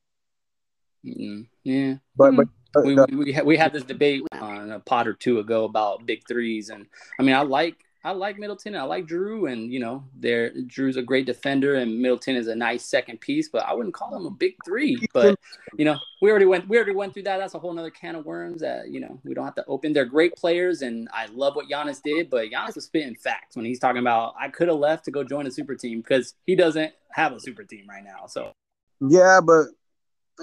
Mm-hmm. 1.05 1.41
Yeah, 1.63 1.95
but 2.15 2.35
but 2.35 2.47
we, 2.83 2.95
the, 2.95 3.05
we, 3.09 3.15
we, 3.17 3.41
we 3.41 3.57
had 3.57 3.71
this 3.71 3.83
debate 3.83 4.23
on 4.31 4.71
a 4.71 4.79
pot 4.79 5.07
or 5.07 5.13
two 5.13 5.39
ago 5.39 5.63
about 5.63 6.05
big 6.05 6.27
threes, 6.27 6.69
and 6.69 6.87
I 7.19 7.23
mean, 7.23 7.35
I 7.35 7.41
like 7.41 7.75
I 8.03 8.11
like 8.11 8.37
Middleton, 8.37 8.75
I 8.75 8.83
like 8.83 9.07
Jrue, 9.07 9.51
and 9.51 9.71
you 9.71 9.79
know, 9.79 10.03
there 10.17 10.51
Jrue's 10.51 10.97
a 10.97 11.01
great 11.01 11.25
defender, 11.25 11.75
and 11.75 11.99
Middleton 11.99 12.35
is 12.35 12.47
a 12.47 12.55
nice 12.55 12.85
second 12.85 13.19
piece, 13.19 13.49
but 13.49 13.65
I 13.65 13.73
wouldn't 13.73 13.95
call 13.95 14.15
him 14.15 14.25
a 14.25 14.31
big 14.31 14.55
three. 14.63 14.97
But 15.13 15.39
you 15.77 15.85
know, 15.85 15.97
we 16.21 16.29
already 16.29 16.45
went 16.45 16.69
we 16.69 16.77
already 16.77 16.93
went 16.93 17.13
through 17.13 17.23
that. 17.23 17.37
That's 17.37 17.55
a 17.55 17.59
whole 17.59 17.77
other 17.77 17.89
can 17.89 18.15
of 18.15 18.25
worms 18.25 18.61
that 18.61 18.89
you 18.89 18.99
know 18.99 19.19
we 19.23 19.33
don't 19.33 19.45
have 19.45 19.55
to 19.55 19.65
open. 19.65 19.93
They're 19.93 20.05
great 20.05 20.35
players, 20.35 20.83
and 20.83 21.09
I 21.11 21.25
love 21.27 21.55
what 21.55 21.67
Giannis 21.69 22.01
did, 22.01 22.29
but 22.29 22.49
Giannis 22.49 22.75
was 22.75 22.85
spitting 22.85 23.15
facts 23.15 23.55
when 23.55 23.65
he's 23.65 23.79
talking 23.79 24.01
about 24.01 24.35
I 24.39 24.49
could 24.49 24.67
have 24.67 24.77
left 24.77 25.05
to 25.05 25.11
go 25.11 25.23
join 25.23 25.47
a 25.47 25.51
super 25.51 25.75
team 25.75 26.01
because 26.01 26.35
he 26.45 26.55
doesn't 26.55 26.93
have 27.11 27.33
a 27.33 27.39
super 27.39 27.63
team 27.63 27.87
right 27.89 28.03
now. 28.03 28.27
So 28.27 28.53
yeah, 29.01 29.39
but 29.43 29.65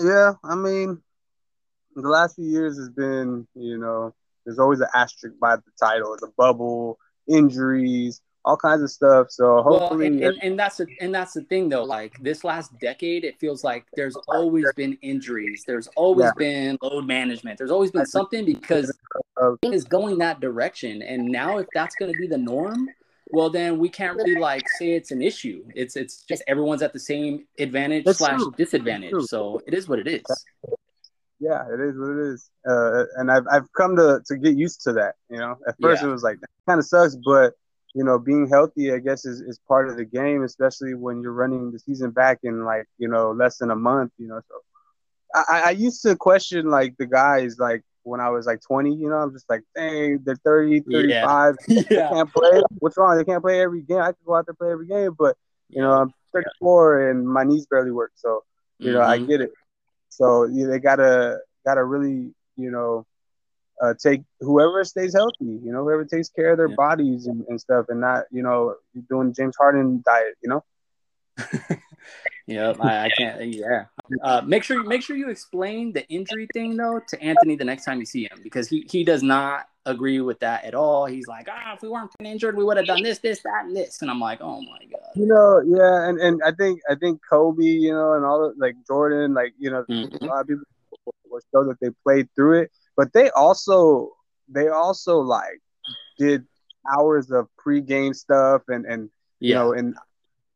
yeah, 0.02 0.32
I 0.42 0.54
mean, 0.56 1.00
the 1.94 2.08
last 2.08 2.34
few 2.34 2.46
years 2.46 2.76
has 2.78 2.90
been 2.90 3.46
you 3.54 3.78
know 3.78 4.12
there's 4.44 4.58
always 4.58 4.80
an 4.80 4.88
asterisk 4.94 5.38
by 5.40 5.56
the 5.56 5.62
title, 5.80 6.16
the 6.20 6.30
bubble 6.36 6.98
injuries, 7.28 8.20
all 8.44 8.56
kinds 8.56 8.82
of 8.82 8.90
stuff. 8.90 9.30
So 9.30 9.62
hopefully, 9.62 10.10
well, 10.10 10.12
and, 10.12 10.22
and, 10.22 10.42
and, 10.42 10.58
that's 10.58 10.76
the 10.76 10.86
and 11.00 11.14
that's 11.14 11.32
the 11.32 11.42
thing 11.42 11.68
though. 11.68 11.84
Like 11.84 12.18
this 12.20 12.44
last 12.44 12.78
decade, 12.78 13.24
it 13.24 13.38
feels 13.38 13.64
like 13.64 13.86
there's 13.94 14.16
always 14.28 14.66
been 14.76 14.98
injuries. 15.02 15.64
There's 15.66 15.88
always 15.96 16.26
yeah. 16.26 16.32
been 16.36 16.78
load 16.82 17.06
management. 17.06 17.58
There's 17.58 17.70
always 17.70 17.90
been 17.90 18.06
something 18.06 18.44
because 18.44 18.96
it 19.62 19.74
is 19.74 19.84
going 19.84 20.18
that 20.18 20.40
direction. 20.40 21.02
And 21.02 21.26
now, 21.26 21.58
if 21.58 21.66
that's 21.74 21.94
going 21.96 22.12
to 22.12 22.18
be 22.18 22.26
the 22.26 22.38
norm, 22.38 22.88
well, 23.30 23.50
then 23.50 23.78
we 23.78 23.88
can't 23.88 24.16
really 24.16 24.36
like 24.36 24.68
say 24.78 24.92
it's 24.92 25.10
an 25.10 25.22
issue. 25.22 25.64
It's 25.74 25.96
it's 25.96 26.22
just 26.22 26.42
everyone's 26.46 26.82
at 26.82 26.92
the 26.92 27.00
same 27.00 27.46
advantage 27.58 28.04
that's 28.04 28.18
slash 28.18 28.38
true. 28.38 28.54
disadvantage. 28.56 29.14
So 29.24 29.60
it 29.66 29.74
is 29.74 29.88
what 29.88 29.98
it 29.98 30.06
is. 30.06 30.24
Yeah, 31.44 31.64
it 31.72 31.80
is 31.80 31.98
what 31.98 32.10
it 32.10 32.32
is. 32.32 32.50
Uh, 32.66 33.04
and 33.16 33.30
I've 33.30 33.44
I've 33.50 33.72
come 33.76 33.96
to 33.96 34.22
to 34.26 34.36
get 34.36 34.56
used 34.56 34.82
to 34.82 34.92
that. 34.94 35.14
You 35.28 35.38
know, 35.38 35.56
at 35.68 35.74
first 35.80 36.02
yeah. 36.02 36.08
it 36.08 36.12
was 36.12 36.22
like 36.22 36.38
kind 36.66 36.78
of 36.78 36.86
sucks, 36.86 37.16
but 37.16 37.52
you 37.94 38.02
know, 38.02 38.18
being 38.18 38.48
healthy, 38.48 38.92
I 38.92 38.98
guess, 38.98 39.24
is, 39.24 39.40
is 39.40 39.60
part 39.68 39.88
of 39.88 39.96
the 39.96 40.04
game, 40.04 40.42
especially 40.42 40.94
when 40.94 41.22
you're 41.22 41.32
running 41.32 41.70
the 41.70 41.78
season 41.78 42.10
back 42.10 42.40
in 42.42 42.64
like, 42.64 42.86
you 42.98 43.08
know, 43.08 43.30
less 43.30 43.58
than 43.58 43.70
a 43.70 43.76
month, 43.76 44.12
you 44.18 44.26
know. 44.26 44.40
So 44.48 44.54
I, 45.34 45.62
I 45.66 45.70
used 45.70 46.02
to 46.02 46.16
question 46.16 46.70
like 46.70 46.96
the 46.98 47.06
guys 47.06 47.56
like 47.58 47.82
when 48.02 48.20
I 48.20 48.30
was 48.30 48.46
like 48.46 48.60
20, 48.62 48.94
you 48.96 49.08
know, 49.08 49.16
I'm 49.16 49.32
just 49.32 49.48
like, 49.48 49.62
dang, 49.76 50.20
they're 50.24 50.36
30, 50.44 50.80
35, 50.80 51.54
yeah. 51.68 51.82
they 51.82 51.96
can't 51.96 52.32
play. 52.32 52.62
What's 52.80 52.96
wrong? 52.96 53.16
They 53.16 53.24
can't 53.24 53.42
play 53.42 53.60
every 53.60 53.82
game. 53.82 54.00
I 54.00 54.08
could 54.08 54.24
go 54.26 54.34
out 54.34 54.46
there 54.46 54.54
play 54.54 54.72
every 54.72 54.88
game, 54.88 55.14
but 55.16 55.36
you 55.68 55.80
know, 55.80 55.92
I'm 55.92 56.12
34 56.32 57.10
and 57.10 57.26
my 57.26 57.44
knees 57.44 57.66
barely 57.66 57.92
work. 57.92 58.12
So, 58.16 58.42
you 58.78 58.92
know, 58.92 59.00
mm-hmm. 59.00 59.22
I 59.22 59.26
get 59.26 59.40
it. 59.40 59.52
So 60.14 60.46
they 60.46 60.78
gotta 60.78 61.38
gotta 61.66 61.82
really, 61.82 62.32
you 62.56 62.70
know, 62.70 63.04
uh, 63.82 63.94
take 64.00 64.22
whoever 64.38 64.84
stays 64.84 65.14
healthy, 65.14 65.58
you 65.64 65.72
know, 65.72 65.82
whoever 65.82 66.04
takes 66.04 66.28
care 66.28 66.52
of 66.52 66.58
their 66.58 66.68
yeah. 66.68 66.76
bodies 66.76 67.26
and, 67.26 67.44
and, 67.48 67.60
stuff, 67.60 67.86
and 67.88 68.00
not, 68.00 68.24
you 68.30 68.42
know, 68.42 68.76
doing 69.08 69.34
James 69.34 69.56
Harden 69.58 70.02
diet, 70.06 70.34
you 70.40 70.48
know. 70.48 70.64
yeah, 72.46 72.74
I, 72.80 73.06
I, 73.06 73.08
can't. 73.16 73.42
Yeah, 73.54 73.84
uh, 74.22 74.42
make 74.42 74.64
sure 74.64 74.82
make 74.84 75.02
sure 75.02 75.16
you 75.16 75.30
explain 75.30 75.92
the 75.92 76.06
injury 76.08 76.46
thing 76.52 76.76
though 76.76 77.00
to 77.08 77.22
Anthony 77.22 77.56
the 77.56 77.64
next 77.64 77.84
time 77.84 78.00
you 78.00 78.06
see 78.06 78.24
him 78.24 78.40
because 78.42 78.68
he 78.68 78.86
he 78.90 79.04
does 79.04 79.22
not 79.22 79.66
agree 79.86 80.20
with 80.20 80.40
that 80.40 80.64
at 80.64 80.74
all. 80.74 81.06
He's 81.06 81.26
like, 81.26 81.48
ah, 81.50 81.74
if 81.74 81.82
we 81.82 81.88
weren't 81.88 82.10
injured, 82.20 82.56
we 82.56 82.64
would 82.64 82.76
have 82.76 82.86
done 82.86 83.02
this, 83.02 83.18
this, 83.18 83.42
that, 83.42 83.64
and 83.66 83.76
this. 83.76 84.00
And 84.02 84.10
I'm 84.10 84.20
like, 84.20 84.40
oh 84.40 84.60
my 84.60 84.78
god. 84.90 85.10
You 85.14 85.26
know, 85.26 85.62
yeah, 85.66 86.08
and, 86.08 86.18
and 86.18 86.40
I 86.44 86.52
think 86.52 86.80
I 86.90 86.94
think 86.94 87.20
Kobe, 87.28 87.62
you 87.62 87.92
know, 87.92 88.14
and 88.14 88.24
all 88.24 88.40
the 88.40 88.54
like 88.58 88.76
Jordan, 88.86 89.34
like 89.34 89.54
you 89.58 89.70
know, 89.70 89.84
mm-hmm. 89.88 90.24
a 90.24 90.26
lot 90.26 90.40
of 90.42 90.48
people 90.48 90.64
or 91.30 91.40
show 91.52 91.64
that 91.64 91.80
they 91.80 91.90
played 92.02 92.28
through 92.34 92.62
it. 92.62 92.70
But 92.96 93.12
they 93.12 93.30
also 93.30 94.12
they 94.48 94.68
also 94.68 95.18
like 95.18 95.60
did 96.18 96.44
hours 96.96 97.30
of 97.30 97.48
pregame 97.64 98.14
stuff 98.14 98.62
and 98.68 98.84
and 98.84 99.10
you 99.40 99.50
Yeah. 99.50 99.58
know 99.60 99.72
in, 99.72 99.94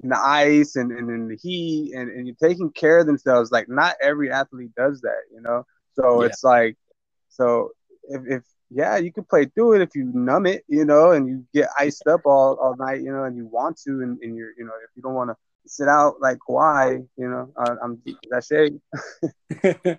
in 0.02 0.10
the 0.10 0.18
ice 0.18 0.76
and, 0.76 0.92
and 0.92 1.10
in 1.10 1.28
the 1.28 1.36
heat 1.36 1.92
and, 1.94 2.10
and 2.10 2.26
you're 2.26 2.36
taking 2.36 2.70
care 2.70 2.98
of 2.98 3.06
themselves. 3.06 3.50
Like 3.50 3.68
not 3.68 3.96
every 4.02 4.30
athlete 4.30 4.74
does 4.76 5.00
that, 5.02 5.22
you 5.32 5.40
know. 5.40 5.64
So 5.94 6.22
Yeah. 6.22 6.28
it's 6.28 6.44
like 6.44 6.76
so 7.28 7.70
if, 8.08 8.22
if 8.26 8.42
yeah, 8.70 8.96
you 8.98 9.12
can 9.12 9.24
play 9.24 9.46
through 9.46 9.74
it 9.74 9.82
if 9.82 9.94
you 9.94 10.10
numb 10.12 10.46
it, 10.46 10.62
you 10.68 10.84
know, 10.84 11.12
and 11.12 11.26
you 11.26 11.44
get 11.54 11.68
iced 11.78 12.06
up 12.06 12.22
all, 12.26 12.54
all 12.60 12.76
night, 12.76 13.00
you 13.00 13.10
know, 13.10 13.24
and 13.24 13.36
you 13.36 13.46
want 13.46 13.78
to, 13.86 14.02
and, 14.02 14.18
and 14.20 14.36
you're, 14.36 14.50
you 14.58 14.64
know, 14.64 14.72
if 14.84 14.90
you 14.94 15.02
don't 15.02 15.14
want 15.14 15.30
to 15.30 15.36
sit 15.66 15.88
out 15.88 16.20
like 16.20 16.38
Kawhi, 16.46 17.06
you 17.16 17.28
know, 17.28 17.50
uh, 17.56 17.76
I'm 17.82 18.02
that's 18.30 18.50
it. 18.50 18.74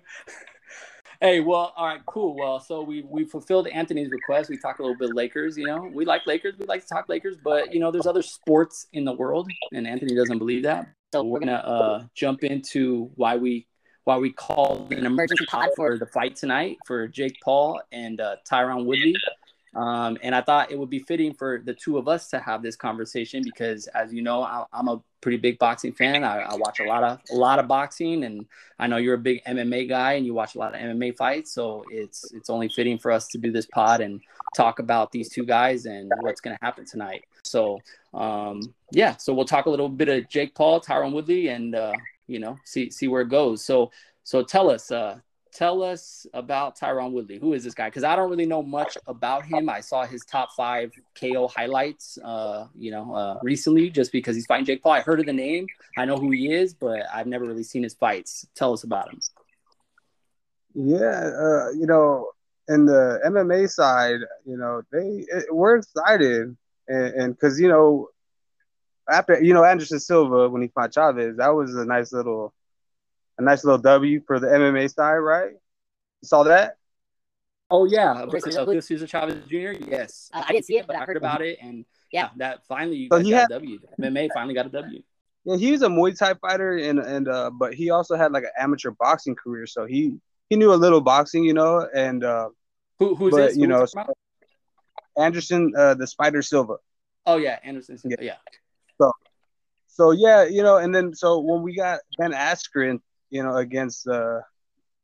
hey, 1.20 1.40
well, 1.40 1.72
all 1.76 1.86
right, 1.86 2.04
cool. 2.06 2.34
Well, 2.34 2.60
so 2.60 2.82
we 2.82 3.02
we 3.02 3.24
fulfilled 3.24 3.68
Anthony's 3.68 4.10
request. 4.10 4.50
We 4.50 4.56
talked 4.56 4.80
a 4.80 4.82
little 4.82 4.96
bit 4.96 5.14
Lakers. 5.14 5.56
You 5.56 5.66
know, 5.66 5.90
we 5.92 6.04
like 6.04 6.26
Lakers. 6.26 6.54
We 6.58 6.66
like 6.66 6.82
to 6.82 6.88
talk 6.88 7.08
Lakers, 7.08 7.36
but 7.42 7.72
you 7.72 7.80
know, 7.80 7.90
there's 7.90 8.06
other 8.06 8.22
sports 8.22 8.86
in 8.92 9.04
the 9.04 9.12
world, 9.12 9.48
and 9.72 9.86
Anthony 9.86 10.14
doesn't 10.14 10.38
believe 10.38 10.62
that. 10.64 10.88
So 11.12 11.22
we're 11.22 11.40
gonna 11.40 11.52
uh, 11.52 12.04
jump 12.14 12.44
into 12.44 13.10
why 13.16 13.36
we 13.36 13.66
why 14.04 14.16
we 14.16 14.32
called 14.32 14.92
an 14.92 15.06
emergency 15.06 15.44
pod 15.46 15.68
for 15.76 15.98
the 15.98 16.06
fight 16.06 16.36
tonight 16.36 16.78
for 16.86 17.06
Jake 17.06 17.36
Paul 17.44 17.80
and 17.92 18.20
uh, 18.20 18.36
Tyron 18.50 18.84
Woodley. 18.84 19.14
Um, 19.74 20.18
and 20.22 20.34
I 20.34 20.40
thought 20.40 20.72
it 20.72 20.78
would 20.78 20.90
be 20.90 20.98
fitting 20.98 21.32
for 21.32 21.62
the 21.64 21.74
two 21.74 21.96
of 21.96 22.08
us 22.08 22.28
to 22.30 22.40
have 22.40 22.60
this 22.62 22.74
conversation 22.74 23.42
because, 23.44 23.86
as 23.88 24.12
you 24.12 24.20
know, 24.20 24.42
I, 24.42 24.64
I'm 24.72 24.88
a 24.88 25.00
pretty 25.20 25.36
big 25.36 25.58
boxing 25.58 25.92
fan. 25.92 26.24
I, 26.24 26.40
I 26.40 26.54
watch 26.56 26.80
a 26.80 26.84
lot 26.84 27.04
of 27.04 27.20
a 27.30 27.34
lot 27.34 27.60
of 27.60 27.68
boxing, 27.68 28.24
and 28.24 28.46
I 28.80 28.88
know 28.88 28.96
you're 28.96 29.14
a 29.14 29.18
big 29.18 29.44
MMA 29.44 29.88
guy 29.88 30.14
and 30.14 30.26
you 30.26 30.34
watch 30.34 30.56
a 30.56 30.58
lot 30.58 30.74
of 30.74 30.80
MMA 30.80 31.16
fights. 31.16 31.52
So 31.54 31.84
it's 31.90 32.32
it's 32.32 32.50
only 32.50 32.68
fitting 32.68 32.98
for 32.98 33.12
us 33.12 33.28
to 33.28 33.38
do 33.38 33.52
this 33.52 33.66
pod 33.66 34.00
and 34.00 34.20
talk 34.56 34.80
about 34.80 35.12
these 35.12 35.28
two 35.28 35.44
guys 35.44 35.86
and 35.86 36.10
what's 36.20 36.40
going 36.40 36.56
to 36.56 36.64
happen 36.64 36.84
tonight. 36.84 37.24
So 37.44 37.78
um, 38.12 38.60
yeah, 38.90 39.16
so 39.18 39.32
we'll 39.32 39.44
talk 39.44 39.66
a 39.66 39.70
little 39.70 39.88
bit 39.88 40.08
of 40.08 40.28
Jake 40.28 40.54
Paul, 40.56 40.80
Tyron 40.80 41.12
Woodley, 41.12 41.48
and 41.48 41.76
uh, 41.76 41.92
you 42.26 42.40
know 42.40 42.56
see 42.64 42.90
see 42.90 43.06
where 43.06 43.22
it 43.22 43.28
goes. 43.28 43.64
So 43.64 43.92
so 44.24 44.42
tell 44.42 44.68
us. 44.68 44.90
Uh, 44.90 45.20
tell 45.52 45.82
us 45.82 46.26
about 46.32 46.78
Tyron 46.78 47.12
Woodley. 47.12 47.38
Who 47.38 47.52
is 47.54 47.64
this 47.64 47.74
guy? 47.74 47.88
Because 47.88 48.04
I 48.04 48.16
don't 48.16 48.30
really 48.30 48.46
know 48.46 48.62
much 48.62 48.96
about 49.06 49.44
him. 49.44 49.68
I 49.68 49.80
saw 49.80 50.04
his 50.04 50.24
top 50.24 50.50
five 50.56 50.92
KO 51.18 51.48
highlights, 51.48 52.18
uh, 52.24 52.66
you 52.74 52.90
know, 52.90 53.14
uh, 53.14 53.38
recently, 53.42 53.90
just 53.90 54.12
because 54.12 54.36
he's 54.36 54.46
fighting 54.46 54.66
Jake 54.66 54.82
Paul. 54.82 54.92
I 54.92 55.00
heard 55.00 55.20
of 55.20 55.26
the 55.26 55.32
name, 55.32 55.66
I 55.96 56.04
know 56.04 56.16
who 56.16 56.30
he 56.30 56.52
is, 56.52 56.74
but 56.74 57.02
I've 57.12 57.26
never 57.26 57.44
really 57.44 57.64
seen 57.64 57.82
his 57.82 57.94
fights. 57.94 58.46
Tell 58.54 58.72
us 58.72 58.84
about 58.84 59.12
him. 59.12 59.20
Yeah, 60.74 61.30
uh, 61.30 61.70
you 61.72 61.86
know, 61.86 62.30
in 62.68 62.86
the 62.86 63.20
MMA 63.26 63.68
side, 63.68 64.20
you 64.46 64.56
know, 64.56 64.82
they 64.92 65.24
it, 65.28 65.46
we're 65.50 65.76
excited, 65.76 66.56
and 66.86 67.34
because 67.34 67.58
you 67.58 67.68
know, 67.68 68.08
after 69.10 69.42
you 69.42 69.52
know 69.52 69.64
Anderson 69.64 69.98
Silva 69.98 70.48
when 70.48 70.62
he 70.62 70.68
fought 70.68 70.94
Chavez, 70.94 71.36
that 71.38 71.48
was 71.48 71.74
a 71.74 71.84
nice 71.84 72.12
little, 72.12 72.54
a 73.40 73.44
nice 73.44 73.64
little 73.64 73.78
W 73.78 74.20
for 74.26 74.38
the 74.38 74.46
MMA 74.46 74.92
side, 74.92 75.16
right? 75.16 75.50
You 75.52 76.26
saw 76.26 76.42
that? 76.44 76.76
Oh 77.70 77.84
yeah, 77.84 78.26
Julio 78.26 78.80
Cesar 78.80 79.06
Chavez 79.06 79.44
Jr. 79.46 79.72
Yes, 79.88 80.28
Uh, 80.34 80.42
I 80.46 80.52
didn't 80.52 80.64
see 80.66 80.76
it, 80.76 80.86
but 80.86 80.96
I 80.96 81.04
heard 81.04 81.16
about 81.16 81.40
it, 81.40 81.58
and 81.62 81.84
Yeah. 82.12 82.30
that 82.36 82.66
finally 82.66 82.96
you 82.96 83.08
So 83.12 83.18
guys 83.18 83.26
he 83.26 83.30
got 83.30 83.40
had- 83.42 83.50
a 83.52 83.54
W. 83.54 83.78
MMA 84.00 84.28
finally 84.34 84.54
got 84.54 84.66
a 84.66 84.70
W. 84.70 85.02
Yeah, 85.44 85.56
he 85.56 85.70
was 85.72 85.82
a 85.82 85.86
Muay 85.88 86.16
Thai 86.18 86.34
fighter, 86.34 86.76
and 86.76 86.98
and 86.98 87.28
uh, 87.28 87.50
but 87.50 87.72
he 87.74 87.90
also 87.90 88.16
had 88.16 88.32
like 88.32 88.42
an 88.44 88.50
amateur 88.58 88.90
boxing 88.90 89.34
career, 89.36 89.66
so 89.66 89.86
he 89.86 90.18
he 90.50 90.56
knew 90.56 90.72
a 90.72 90.74
little 90.74 91.00
boxing, 91.00 91.44
you 91.44 91.54
know, 91.54 91.88
and 91.94 92.24
uh, 92.24 92.48
Who 92.98 93.14
who's 93.14 93.30
But, 93.30 93.36
this? 93.48 93.56
you 93.56 93.62
Who 93.62 93.68
know, 93.68 93.86
talking? 93.86 94.12
Anderson, 95.16 95.72
uh, 95.76 95.94
the 95.94 96.06
Spider 96.06 96.42
Silva. 96.42 96.76
Oh 97.24 97.36
yeah, 97.36 97.58
Anderson. 97.62 97.96
Silva, 97.98 98.16
Yeah. 98.20 98.36
So 99.86 100.12
yeah, 100.12 100.44
you 100.44 100.62
know, 100.62 100.76
and 100.78 100.94
then 100.94 101.14
so 101.14 101.40
when 101.40 101.62
we 101.62 101.74
got 101.74 102.00
Ben 102.16 102.32
Askren, 102.32 103.00
you 103.30 103.42
know, 103.42 103.56
against 103.56 104.06
uh, 104.08 104.40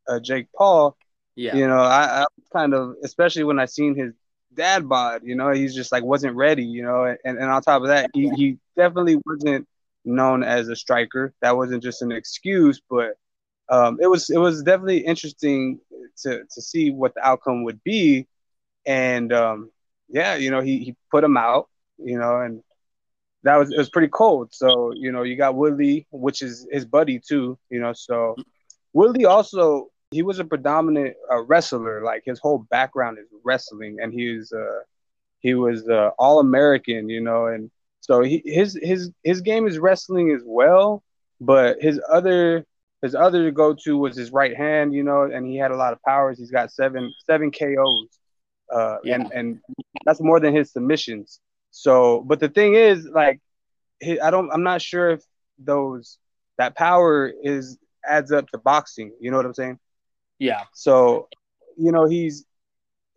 uh 0.09 0.21
Jake 0.21 0.49
Paul, 0.57 0.97
Yeah. 1.37 1.57
you 1.57 1.67
know, 1.67 1.81
I, 1.81 2.23
I 2.23 2.27
kind 2.53 2.75
of, 2.75 2.97
especially 3.05 3.45
when 3.45 3.59
I 3.59 3.67
seen 3.67 3.95
his 3.97 4.15
dad 4.55 4.89
bod, 4.89 5.23
you 5.25 5.35
know, 5.37 5.53
he's 5.53 5.75
just 5.75 5.93
like 5.93 6.05
wasn't 6.05 6.37
ready, 6.37 6.65
you 6.65 6.83
know, 6.83 7.05
and, 7.05 7.39
and 7.39 7.51
on 7.51 7.63
top 7.63 7.83
of 7.83 7.89
that, 7.89 8.11
he, 8.15 8.31
he 8.31 8.59
definitely 8.77 9.21
wasn't 9.27 9.67
known 10.05 10.43
as 10.43 10.69
a 10.69 10.77
striker. 10.77 11.35
That 11.43 11.57
wasn't 11.57 11.83
just 11.83 12.03
an 12.03 12.13
excuse, 12.13 12.81
but 12.89 13.15
um, 13.69 13.99
it 14.01 14.07
was 14.07 14.31
it 14.31 14.39
was 14.39 14.63
definitely 14.63 14.99
interesting 14.99 15.81
to 16.23 16.45
to 16.45 16.63
see 16.63 16.91
what 16.91 17.15
the 17.15 17.27
outcome 17.27 17.65
would 17.65 17.83
be, 17.83 18.27
and 18.87 19.33
um, 19.33 19.71
yeah, 20.09 20.37
you 20.37 20.51
know, 20.51 20.61
he 20.61 20.79
he 20.79 20.97
put 21.11 21.25
him 21.25 21.37
out, 21.37 21.69
you 21.99 22.19
know, 22.19 22.41
and 22.41 22.63
that 23.47 23.57
was 23.57 23.71
it 23.73 23.79
was 23.79 23.91
pretty 23.91 24.09
cold. 24.09 24.53
So 24.53 24.93
you 24.95 25.13
know, 25.13 25.23
you 25.23 25.37
got 25.37 25.55
Woodley, 25.55 26.07
which 26.11 26.43
is 26.43 26.67
his 26.71 26.85
buddy 26.85 27.21
too, 27.21 27.59
you 27.71 27.81
know, 27.81 27.93
so 27.95 28.37
Woodley 28.93 29.25
also 29.25 29.89
he 30.11 30.23
was 30.23 30.39
a 30.39 30.45
predominant 30.45 31.15
uh, 31.33 31.43
wrestler. 31.43 32.03
Like 32.03 32.23
his 32.25 32.39
whole 32.39 32.59
background 32.71 33.19
is 33.19 33.27
wrestling, 33.45 33.99
and 34.03 34.13
he 34.13 34.37
was 34.37 34.53
uh, 34.53 34.81
he 35.41 35.55
was 35.55 35.89
uh, 35.89 36.11
all 36.19 36.41
American, 36.41 37.09
you 37.09 37.21
know, 37.21 37.47
and 37.47 37.71
so 38.01 38.23
he, 38.23 38.43
his 38.45 38.79
his 38.83 39.11
his 39.25 39.41
game 39.41 39.67
is 39.67 39.79
wrestling 39.79 40.31
as 40.33 40.43
well. 40.45 41.03
But 41.41 41.81
his 41.81 42.01
other 42.11 42.65
his 43.03 43.15
other 43.15 43.51
go 43.51 43.75
to 43.85 43.99
was 43.99 44.17
his 44.17 44.33
right 44.33 44.57
hand, 44.57 44.95
you 44.95 45.03
know, 45.05 45.23
and 45.25 45.47
he 45.47 45.57
had 45.57 45.71
a 45.71 45.77
lot 45.77 45.93
of 45.93 46.03
powers. 46.03 46.39
He's 46.39 46.51
got 46.51 46.73
seven 46.73 47.13
seven 47.27 47.51
KOs, 47.51 48.09
uh, 48.73 48.99
Yeah. 49.05 49.15
and 49.17 49.33
and 49.33 49.61
that's 50.05 50.21
more 50.21 50.41
than 50.41 50.55
his 50.55 50.73
submissions. 50.73 51.41
So, 51.77 52.23
but 52.27 52.41
the 52.41 52.49
thing 52.49 52.75
is, 52.75 53.07
like, 53.07 53.41
I 54.03 54.31
don't, 54.31 54.51
I'm 54.51 54.63
not 54.63 54.81
sure 54.81 55.11
if 55.11 55.23
those 55.59 56.19
that 56.57 56.75
power 56.75 57.31
is 57.43 57.79
adds 58.09 58.33
up 58.33 58.49
to 58.51 58.59
boxing. 58.59 59.13
You 59.21 59.31
know 59.31 59.37
what 59.37 59.45
I'm 59.47 59.55
saying? 59.55 59.79
Yeah. 60.39 60.63
So, 60.73 61.29
you 61.77 61.93
know, 61.93 62.07
he's 62.07 62.47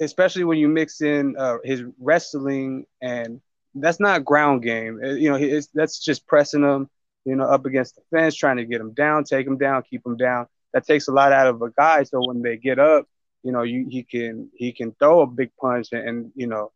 especially 0.02 0.44
when 0.44 0.58
you 0.58 0.68
mix 0.68 1.02
in 1.02 1.36
uh, 1.38 1.58
his 1.64 1.84
wrestling 2.00 2.86
and 3.02 3.42
that's 3.76 4.00
not 4.00 4.26
ground 4.26 4.62
game. 4.64 5.00
Uh, 5.04 5.10
You 5.12 5.30
know, 5.32 5.38
he- 5.38 5.50
it's, 5.52 5.68
that's 5.74 6.04
just 6.04 6.28
pressing 6.28 6.64
him, 6.64 6.90
you 7.26 7.36
know, 7.36 7.46
up 7.46 7.66
against 7.66 7.96
the 7.96 8.02
fence, 8.12 8.36
trying 8.36 8.58
to 8.58 8.66
get 8.66 8.82
him 8.82 8.94
down, 8.94 9.24
take 9.24 9.48
him 9.48 9.58
down, 9.58 9.84
keep 9.90 10.06
him 10.06 10.18
down. 10.18 10.48
That 10.74 10.86
takes 10.86 11.08
a 11.08 11.14
lot 11.14 11.32
out 11.32 11.48
of 11.48 11.62
a 11.62 11.70
guy. 11.72 12.04
So 12.04 12.22
when 12.26 12.42
they 12.42 12.58
get 12.58 12.80
up, 12.80 13.06
you 13.44 13.52
know, 13.54 13.64
you, 13.64 13.88
he 13.90 14.04
can 14.04 14.50
he 14.54 14.74
can 14.74 14.94
throw 15.00 15.22
a 15.22 15.28
big 15.28 15.52
punch, 15.62 15.90
and, 15.94 16.08
and 16.10 16.32
you 16.36 16.48
know, 16.48 16.72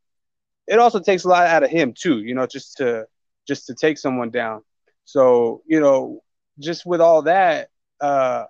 it 0.68 0.80
also 0.80 1.00
takes 1.00 1.24
a 1.24 1.30
lot 1.30 1.48
out 1.48 1.64
of 1.64 1.70
him 1.70 1.94
too. 1.94 2.20
You 2.22 2.36
know, 2.36 2.46
just 2.48 2.78
to 2.78 3.08
just 3.48 3.68
to 3.68 3.76
take 3.76 3.98
someone 3.98 4.30
down. 4.30 4.64
So 5.06 5.64
you 5.68 5.80
know, 5.80 6.22
just 6.60 6.86
with 6.86 7.02
all 7.02 7.24
that, 7.24 7.70
uh, 8.02 8.46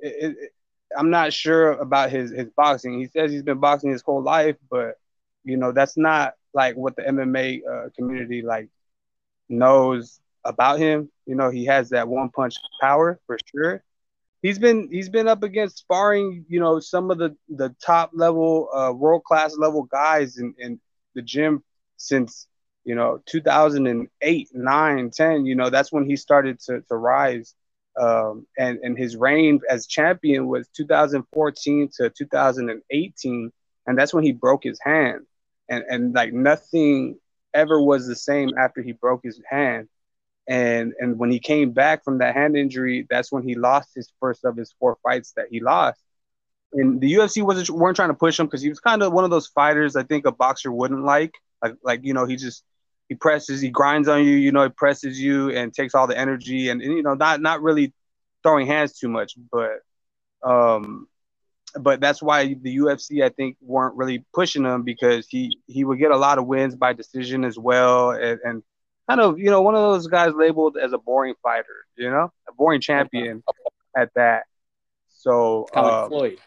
it, 0.00 0.36
it, 0.38 0.50
I'm 0.96 1.10
not 1.10 1.32
sure 1.32 1.72
about 1.72 2.10
his 2.10 2.30
his 2.30 2.50
boxing. 2.50 2.98
He 2.98 3.06
says 3.06 3.30
he's 3.32 3.42
been 3.42 3.58
boxing 3.60 3.90
his 3.90 4.02
whole 4.02 4.22
life, 4.22 4.56
but 4.70 4.96
you 5.44 5.56
know 5.56 5.72
that's 5.72 5.96
not 5.96 6.34
like 6.54 6.76
what 6.76 6.96
the 6.96 7.02
MMA 7.06 7.62
uh, 7.68 7.88
community 7.96 8.42
like 8.42 8.68
knows 9.48 10.20
about 10.44 10.78
him. 10.78 11.10
You 11.26 11.36
know, 11.36 11.50
he 11.50 11.64
has 11.66 11.90
that 11.90 12.08
one 12.08 12.30
punch 12.30 12.56
power 12.80 13.20
for 13.26 13.38
sure. 13.54 13.82
He's 14.42 14.58
been 14.58 14.88
he's 14.90 15.08
been 15.08 15.28
up 15.28 15.42
against 15.42 15.78
sparring, 15.78 16.44
you 16.48 16.60
know, 16.60 16.80
some 16.80 17.10
of 17.10 17.18
the 17.18 17.36
the 17.48 17.74
top 17.84 18.10
level, 18.12 18.68
uh, 18.74 18.92
world 18.92 19.24
class 19.24 19.56
level 19.56 19.84
guys 19.84 20.36
and 20.38 20.54
in 20.58 20.80
the 21.14 21.22
gym 21.22 21.62
since 21.96 22.46
you 22.84 22.94
know 22.94 23.22
2008, 23.26 24.48
9, 24.52 25.10
10. 25.10 25.46
You 25.46 25.54
know, 25.54 25.70
that's 25.70 25.92
when 25.92 26.04
he 26.04 26.16
started 26.16 26.60
to 26.60 26.82
to 26.88 26.96
rise 26.96 27.54
um, 28.00 28.46
and 28.58 28.78
and 28.82 28.96
his 28.96 29.16
reign 29.16 29.60
as 29.68 29.86
champion 29.86 30.46
was 30.46 30.68
2014 30.68 31.90
to 31.96 32.10
2018, 32.10 33.52
and 33.86 33.98
that's 33.98 34.14
when 34.14 34.24
he 34.24 34.32
broke 34.32 34.64
his 34.64 34.78
hand, 34.82 35.26
and 35.68 35.84
and 35.88 36.14
like 36.14 36.32
nothing 36.32 37.18
ever 37.54 37.80
was 37.80 38.06
the 38.06 38.16
same 38.16 38.50
after 38.58 38.82
he 38.82 38.92
broke 38.92 39.20
his 39.22 39.40
hand, 39.48 39.88
and 40.48 40.94
and 40.98 41.18
when 41.18 41.30
he 41.30 41.38
came 41.38 41.72
back 41.72 42.04
from 42.04 42.18
that 42.18 42.34
hand 42.34 42.56
injury, 42.56 43.06
that's 43.10 43.30
when 43.30 43.42
he 43.46 43.54
lost 43.54 43.90
his 43.94 44.10
first 44.20 44.44
of 44.44 44.56
his 44.56 44.74
four 44.78 44.96
fights 45.02 45.32
that 45.36 45.46
he 45.50 45.60
lost. 45.60 46.00
And 46.74 47.00
the 47.00 47.14
UFC 47.14 47.42
wasn't 47.42 47.70
weren't 47.70 47.96
trying 47.96 48.08
to 48.08 48.14
push 48.14 48.38
him 48.38 48.46
because 48.46 48.62
he 48.62 48.68
was 48.68 48.80
kind 48.80 49.02
of 49.02 49.12
one 49.12 49.24
of 49.24 49.30
those 49.30 49.46
fighters 49.46 49.96
I 49.96 50.04
think 50.04 50.26
a 50.26 50.32
boxer 50.32 50.72
wouldn't 50.72 51.04
like, 51.04 51.34
like 51.62 51.74
like 51.82 52.00
you 52.04 52.14
know 52.14 52.26
he 52.26 52.36
just 52.36 52.64
he 53.08 53.14
presses, 53.14 53.60
he 53.60 53.68
grinds 53.68 54.08
on 54.08 54.24
you, 54.24 54.36
you 54.36 54.52
know, 54.52 54.62
he 54.64 54.70
presses 54.70 55.20
you 55.20 55.50
and 55.50 55.74
takes 55.74 55.94
all 55.94 56.06
the 56.06 56.18
energy 56.18 56.70
and, 56.70 56.80
and 56.80 56.92
you 56.92 57.02
know, 57.02 57.14
not 57.14 57.40
not 57.40 57.62
really 57.62 57.92
throwing 58.42 58.66
hands 58.66 58.98
too 58.98 59.08
much, 59.08 59.34
but 59.50 59.80
um 60.42 61.06
but 61.78 62.00
that's 62.00 62.22
why 62.22 62.54
the 62.60 62.76
UFC 62.78 63.24
I 63.24 63.30
think 63.30 63.56
weren't 63.60 63.96
really 63.96 64.24
pushing 64.34 64.64
him 64.64 64.82
because 64.82 65.26
he 65.28 65.58
he 65.66 65.84
would 65.84 65.98
get 65.98 66.10
a 66.10 66.16
lot 66.16 66.38
of 66.38 66.46
wins 66.46 66.74
by 66.74 66.92
decision 66.92 67.44
as 67.44 67.58
well 67.58 68.10
and, 68.10 68.40
and 68.44 68.62
kind 69.08 69.20
of, 69.20 69.38
you 69.38 69.50
know, 69.50 69.60
one 69.62 69.74
of 69.74 69.80
those 69.80 70.06
guys 70.06 70.32
labeled 70.34 70.76
as 70.76 70.92
a 70.92 70.98
boring 70.98 71.34
fighter, 71.42 71.86
you 71.96 72.10
know, 72.10 72.32
a 72.48 72.52
boring 72.52 72.80
champion 72.80 73.42
at 73.96 74.10
that. 74.14 74.44
So 75.08 75.66
uh, 75.74 76.08
Floyd. 76.08 76.38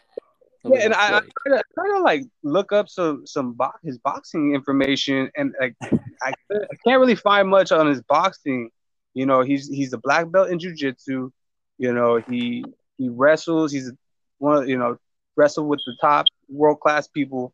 Yeah, 0.74 0.84
and 0.84 0.94
I, 0.94 1.18
I 1.18 1.20
try 1.20 1.56
to, 1.56 1.62
try 1.74 1.88
to 1.88 2.02
like 2.02 2.22
look 2.42 2.72
up 2.72 2.88
some 2.88 3.26
some 3.26 3.52
bo- 3.52 3.72
his 3.82 3.98
boxing 3.98 4.54
information, 4.54 5.30
and 5.36 5.54
like 5.60 5.74
I, 5.82 6.32
I 6.50 6.76
can't 6.84 7.00
really 7.00 7.14
find 7.14 7.48
much 7.48 7.72
on 7.72 7.86
his 7.86 8.02
boxing. 8.02 8.70
You 9.14 9.26
know, 9.26 9.42
he's 9.42 9.68
he's 9.68 9.92
a 9.92 9.98
black 9.98 10.30
belt 10.30 10.50
in 10.50 10.58
jujitsu. 10.58 11.30
You 11.78 11.92
know, 11.92 12.16
he 12.28 12.64
he 12.98 13.08
wrestles. 13.08 13.72
He's 13.72 13.92
one 14.38 14.56
of 14.62 14.68
you 14.68 14.78
know 14.78 14.98
wrestled 15.36 15.68
with 15.68 15.80
the 15.86 15.96
top 16.00 16.26
world 16.48 16.80
class 16.80 17.06
people, 17.08 17.52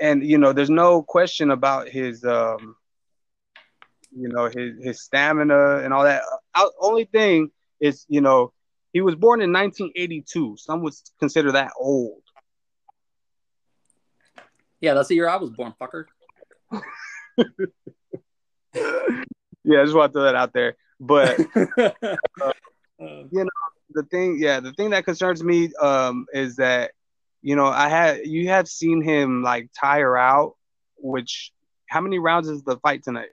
and 0.00 0.24
you 0.24 0.38
know, 0.38 0.52
there's 0.52 0.70
no 0.70 1.02
question 1.02 1.50
about 1.50 1.88
his 1.88 2.24
um, 2.24 2.76
you 4.16 4.28
know, 4.28 4.46
his 4.46 4.82
his 4.82 5.02
stamina 5.02 5.78
and 5.78 5.92
all 5.92 6.04
that. 6.04 6.22
Uh, 6.54 6.68
only 6.80 7.04
thing 7.04 7.50
is, 7.80 8.06
you 8.08 8.20
know, 8.20 8.52
he 8.96 9.02
was 9.02 9.14
born 9.14 9.42
in 9.42 9.52
1982. 9.52 10.56
Some 10.56 10.82
would 10.82 10.94
consider 11.18 11.52
that 11.52 11.72
old. 11.78 12.22
Yeah, 14.80 14.94
that's 14.94 15.08
the 15.08 15.16
year 15.16 15.28
I 15.28 15.36
was 15.36 15.50
born, 15.50 15.74
fucker. 15.78 16.06
yeah, 16.72 16.80
I 19.80 19.84
just 19.84 19.94
want 19.94 20.12
to 20.12 20.14
throw 20.14 20.22
that 20.22 20.34
out 20.34 20.54
there. 20.54 20.76
But 20.98 21.38
Uh, 22.98 23.24
you 23.30 23.44
know, 23.44 23.50
the 23.90 24.04
thing, 24.04 24.38
yeah, 24.38 24.60
the 24.60 24.72
thing 24.72 24.88
that 24.90 25.04
concerns 25.04 25.44
me 25.44 25.70
um, 25.80 26.26
is 26.32 26.56
that 26.56 26.92
you 27.42 27.54
know 27.54 27.66
I 27.66 27.88
had 27.88 28.20
you 28.24 28.48
have 28.48 28.68
seen 28.68 29.02
him 29.02 29.42
like 29.42 29.68
tire 29.78 30.16
out. 30.16 30.54
Which 30.96 31.52
how 31.90 32.00
many 32.00 32.18
rounds 32.18 32.48
is 32.48 32.62
the 32.62 32.78
fight 32.78 33.04
tonight? 33.04 33.28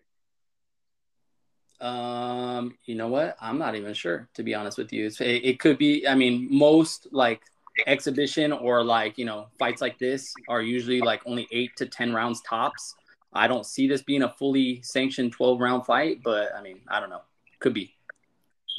Um, 1.82 2.77
you 2.86 2.96
know 2.96 3.08
what? 3.08 3.36
I'm 3.42 3.58
not 3.58 3.75
even 3.75 3.94
sure 3.94 4.30
to 4.36 4.44
be 4.44 4.56
honest 4.56 4.77
with 4.77 4.94
you. 4.94 5.08
It, 5.08 5.22
it 5.22 5.60
could 5.60 5.77
be. 5.77 6.08
I 6.08 6.15
mean, 6.15 6.48
most 6.50 7.08
like 7.12 7.42
exhibition 7.88 8.51
or 8.51 8.84
like 8.84 9.18
you 9.18 9.25
know 9.25 9.48
fights 9.60 9.82
like 9.82 9.98
this 9.98 10.34
are 10.48 10.62
usually 10.62 11.01
like 11.01 11.22
only 11.25 11.48
eight 11.51 11.75
to 11.77 11.86
ten 11.86 12.13
rounds 12.13 12.42
tops. 12.42 12.96
I 13.34 13.48
don't 13.48 13.65
see 13.65 13.88
this 13.88 14.03
being 14.03 14.24
a 14.24 14.30
fully 14.30 14.82
sanctioned 14.84 15.32
12 15.32 15.60
round 15.60 15.86
fight, 15.86 16.20
but 16.24 16.53
I 16.56 16.62
mean, 16.62 16.82
I 16.88 17.00
don't 17.00 17.10
know. 17.10 17.22
Could 17.60 17.74
be. 17.74 17.96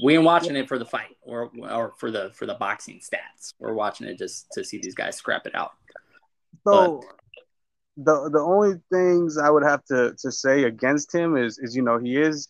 We 0.03 0.15
ain't 0.15 0.25
watching 0.25 0.57
it 0.57 0.69
for 0.69 0.79
the 0.79 0.85
fight 0.85 1.17
or 1.23 1.51
or 1.71 1.95
for 1.99 2.11
the 2.11 2.31
for 2.35 2.47
the 2.47 2.55
boxing 2.55 3.01
stats. 3.01 3.53
We're 3.59 3.75
watching 3.75 4.07
it 4.07 4.19
just 4.19 4.47
to 4.53 4.65
see 4.65 4.79
these 4.79 4.95
guys 4.95 5.17
scrap 5.17 5.47
it 5.47 5.55
out. 5.55 5.73
So 6.67 7.03
the 7.97 8.29
the 8.31 8.41
only 8.41 8.81
things 8.93 9.39
I 9.39 9.51
would 9.51 9.63
have 9.63 9.85
to 9.87 10.15
to 10.19 10.33
say 10.33 10.65
against 10.65 11.15
him 11.15 11.37
is 11.37 11.59
is 11.59 11.77
you 11.77 11.83
know 11.83 11.99
he 11.99 12.17
is 12.17 12.49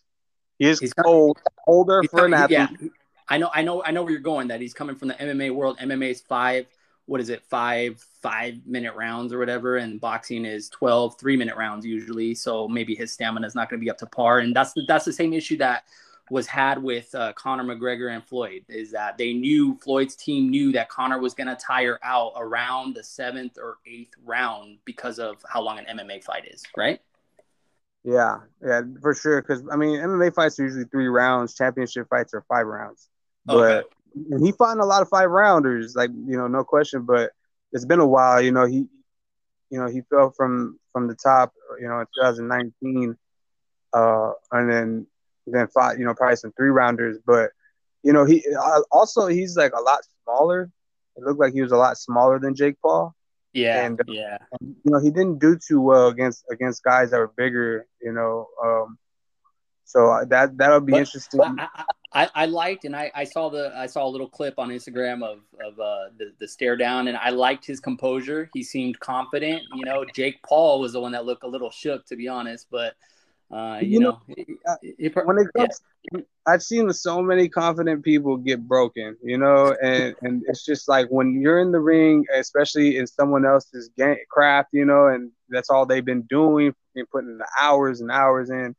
He's 0.58 0.92
coming- 0.92 1.12
old 1.12 1.38
older 1.66 2.02
He's 2.02 2.10
for 2.10 2.26
an 2.26 2.34
athlete. 2.34 2.68
yeah, 2.80 2.88
I 3.28 3.38
know, 3.38 3.50
I 3.52 3.62
know, 3.62 3.82
I 3.84 3.90
know 3.90 4.02
where 4.02 4.12
you're 4.12 4.20
going. 4.20 4.48
That 4.48 4.60
he's 4.60 4.74
coming 4.74 4.96
from 4.96 5.08
the 5.08 5.14
MMA 5.14 5.54
world. 5.54 5.78
MMA 5.78 6.10
is 6.10 6.20
five. 6.20 6.66
What 7.06 7.20
is 7.20 7.28
it? 7.28 7.42
Five 7.42 8.04
five 8.22 8.54
minute 8.66 8.94
rounds 8.94 9.32
or 9.32 9.38
whatever, 9.38 9.76
and 9.76 10.00
boxing 10.00 10.46
is 10.46 10.70
12 10.70 11.18
three 11.18 11.36
minute 11.36 11.56
rounds 11.56 11.84
usually. 11.84 12.34
So 12.34 12.66
maybe 12.66 12.94
his 12.94 13.12
stamina 13.12 13.46
is 13.46 13.54
not 13.54 13.68
going 13.68 13.78
to 13.80 13.84
be 13.84 13.90
up 13.90 13.98
to 13.98 14.06
par, 14.06 14.38
and 14.38 14.56
that's 14.56 14.72
the, 14.72 14.82
that's 14.88 15.04
the 15.04 15.12
same 15.12 15.32
issue 15.34 15.58
that 15.58 15.84
was 16.30 16.46
had 16.46 16.82
with 16.82 17.14
uh, 17.14 17.34
Conor 17.34 17.64
McGregor 17.64 18.14
and 18.14 18.24
Floyd. 18.24 18.64
Is 18.68 18.90
that 18.92 19.18
they 19.18 19.34
knew 19.34 19.78
Floyd's 19.82 20.16
team 20.16 20.48
knew 20.48 20.72
that 20.72 20.88
Conor 20.88 21.18
was 21.18 21.34
going 21.34 21.48
to 21.48 21.56
tire 21.56 21.98
out 22.02 22.32
around 22.36 22.94
the 22.94 23.04
seventh 23.04 23.58
or 23.58 23.76
eighth 23.86 24.14
round 24.24 24.78
because 24.86 25.18
of 25.18 25.44
how 25.46 25.60
long 25.60 25.78
an 25.78 25.98
MMA 25.98 26.24
fight 26.24 26.46
is, 26.48 26.62
right? 26.76 27.00
Yeah, 28.04 28.38
yeah, 28.64 28.82
for 29.02 29.14
sure. 29.14 29.42
Because 29.42 29.64
I 29.72 29.76
mean, 29.76 30.00
MMA 30.00 30.30
fights 30.30 30.58
are 30.58 30.64
usually 30.64 30.84
three 30.84 31.08
rounds. 31.08 31.54
Championship 31.54 32.08
fights 32.08 32.34
are 32.34 32.44
five 32.48 32.66
rounds. 32.66 33.08
But 33.46 33.84
Okay. 33.84 34.40
he 34.40 34.52
fought 34.52 34.74
in 34.74 34.80
a 34.80 34.86
lot 34.86 35.02
of 35.02 35.08
five 35.08 35.30
rounders, 35.30 35.94
like 35.96 36.10
you 36.10 36.36
know, 36.36 36.46
no 36.48 36.64
question. 36.64 37.02
But 37.02 37.30
it's 37.72 37.84
been 37.86 38.00
a 38.00 38.06
while. 38.06 38.40
You 38.40 38.52
know, 38.52 38.66
he, 38.66 38.86
you 39.70 39.80
know, 39.80 39.88
he 39.88 40.02
fell 40.10 40.30
from 40.30 40.78
from 40.92 41.08
the 41.08 41.14
top. 41.14 41.52
You 41.80 41.88
know, 41.88 42.00
in 42.00 42.06
2019, 42.20 43.16
uh, 43.94 44.32
and 44.52 44.70
then 44.70 45.06
then 45.46 45.68
fought. 45.68 45.98
You 45.98 46.04
know, 46.06 46.14
probably 46.14 46.36
some 46.36 46.52
three 46.52 46.70
rounders. 46.70 47.18
But 47.26 47.50
you 48.02 48.12
know, 48.12 48.24
he 48.24 48.44
uh, 48.58 48.80
also 48.90 49.26
he's 49.26 49.56
like 49.56 49.72
a 49.72 49.82
lot 49.82 50.00
smaller. 50.24 50.70
It 51.16 51.24
looked 51.24 51.40
like 51.40 51.52
he 51.54 51.62
was 51.62 51.72
a 51.72 51.76
lot 51.76 51.96
smaller 51.98 52.38
than 52.38 52.54
Jake 52.54 52.76
Paul. 52.82 53.14
Yeah, 53.54 53.86
And- 53.86 54.00
yeah. 54.08 54.38
And, 54.60 54.76
you 54.84 54.90
know, 54.92 54.98
he 55.00 55.10
didn't 55.10 55.38
do 55.38 55.56
too 55.56 55.80
well 55.80 56.08
against 56.08 56.44
against 56.50 56.82
guys 56.82 57.10
that 57.12 57.18
were 57.18 57.32
bigger. 57.36 57.86
You 58.02 58.12
know, 58.12 58.48
um, 58.62 58.98
so 59.84 60.10
uh, 60.10 60.24
that 60.26 60.56
that'll 60.58 60.80
be 60.80 60.92
But- 60.92 60.98
interesting. 61.00 61.40
I, 61.40 61.68
I, 61.74 61.84
I 62.24 62.30
I 62.34 62.46
liked 62.46 62.84
and 62.84 62.94
I, 62.96 63.10
I 63.14 63.24
saw 63.24 63.48
the 63.50 63.72
I 63.76 63.86
saw 63.86 64.06
a 64.06 64.10
little 64.10 64.28
clip 64.28 64.54
on 64.58 64.68
Instagram 64.70 65.22
of 65.24 65.38
of 65.64 65.78
uh, 65.78 66.10
the 66.18 66.32
the 66.40 66.48
stare 66.48 66.76
down 66.76 67.08
and 67.08 67.16
I 67.16 67.30
liked 67.30 67.64
his 67.64 67.80
composure. 67.80 68.50
He 68.54 68.62
seemed 68.62 68.98
confident. 69.00 69.62
You 69.74 69.84
know, 69.84 70.04
Jake 70.14 70.42
Paul 70.42 70.80
was 70.80 70.92
the 70.92 71.00
one 71.00 71.12
that 71.12 71.24
looked 71.24 71.44
a 71.44 71.48
little 71.48 71.70
shook, 71.70 72.04
to 72.06 72.16
be 72.16 72.28
honest. 72.28 72.66
But 72.70 72.94
uh, 73.54 73.80
you, 73.82 73.98
You 73.98 74.00
know, 74.00 74.12
know, 74.12 74.20
it- 74.28 74.48
it- 74.82 74.96
it- 74.98 75.26
when 75.26 75.38
it 75.38 75.48
comes, 75.56 75.80
I've 76.46 76.62
seen 76.62 76.92
so 76.92 77.22
many 77.22 77.48
confident 77.48 78.04
people 78.04 78.36
get 78.36 78.66
broken, 78.66 79.16
you 79.22 79.38
know, 79.38 79.74
and 79.82 80.14
and 80.22 80.42
it's 80.46 80.64
just 80.64 80.88
like 80.88 81.08
when 81.08 81.40
you're 81.40 81.60
in 81.60 81.72
the 81.72 81.80
ring, 81.80 82.24
especially 82.34 82.96
in 82.98 83.06
someone 83.06 83.44
else's 83.46 83.90
game 83.96 84.16
craft, 84.30 84.70
you 84.72 84.84
know, 84.84 85.08
and 85.08 85.30
that's 85.48 85.70
all 85.70 85.86
they've 85.86 86.04
been 86.04 86.22
doing 86.22 86.74
and 86.96 87.10
putting 87.10 87.38
the 87.38 87.48
hours 87.60 88.00
and 88.00 88.10
hours 88.10 88.50
in. 88.50 88.74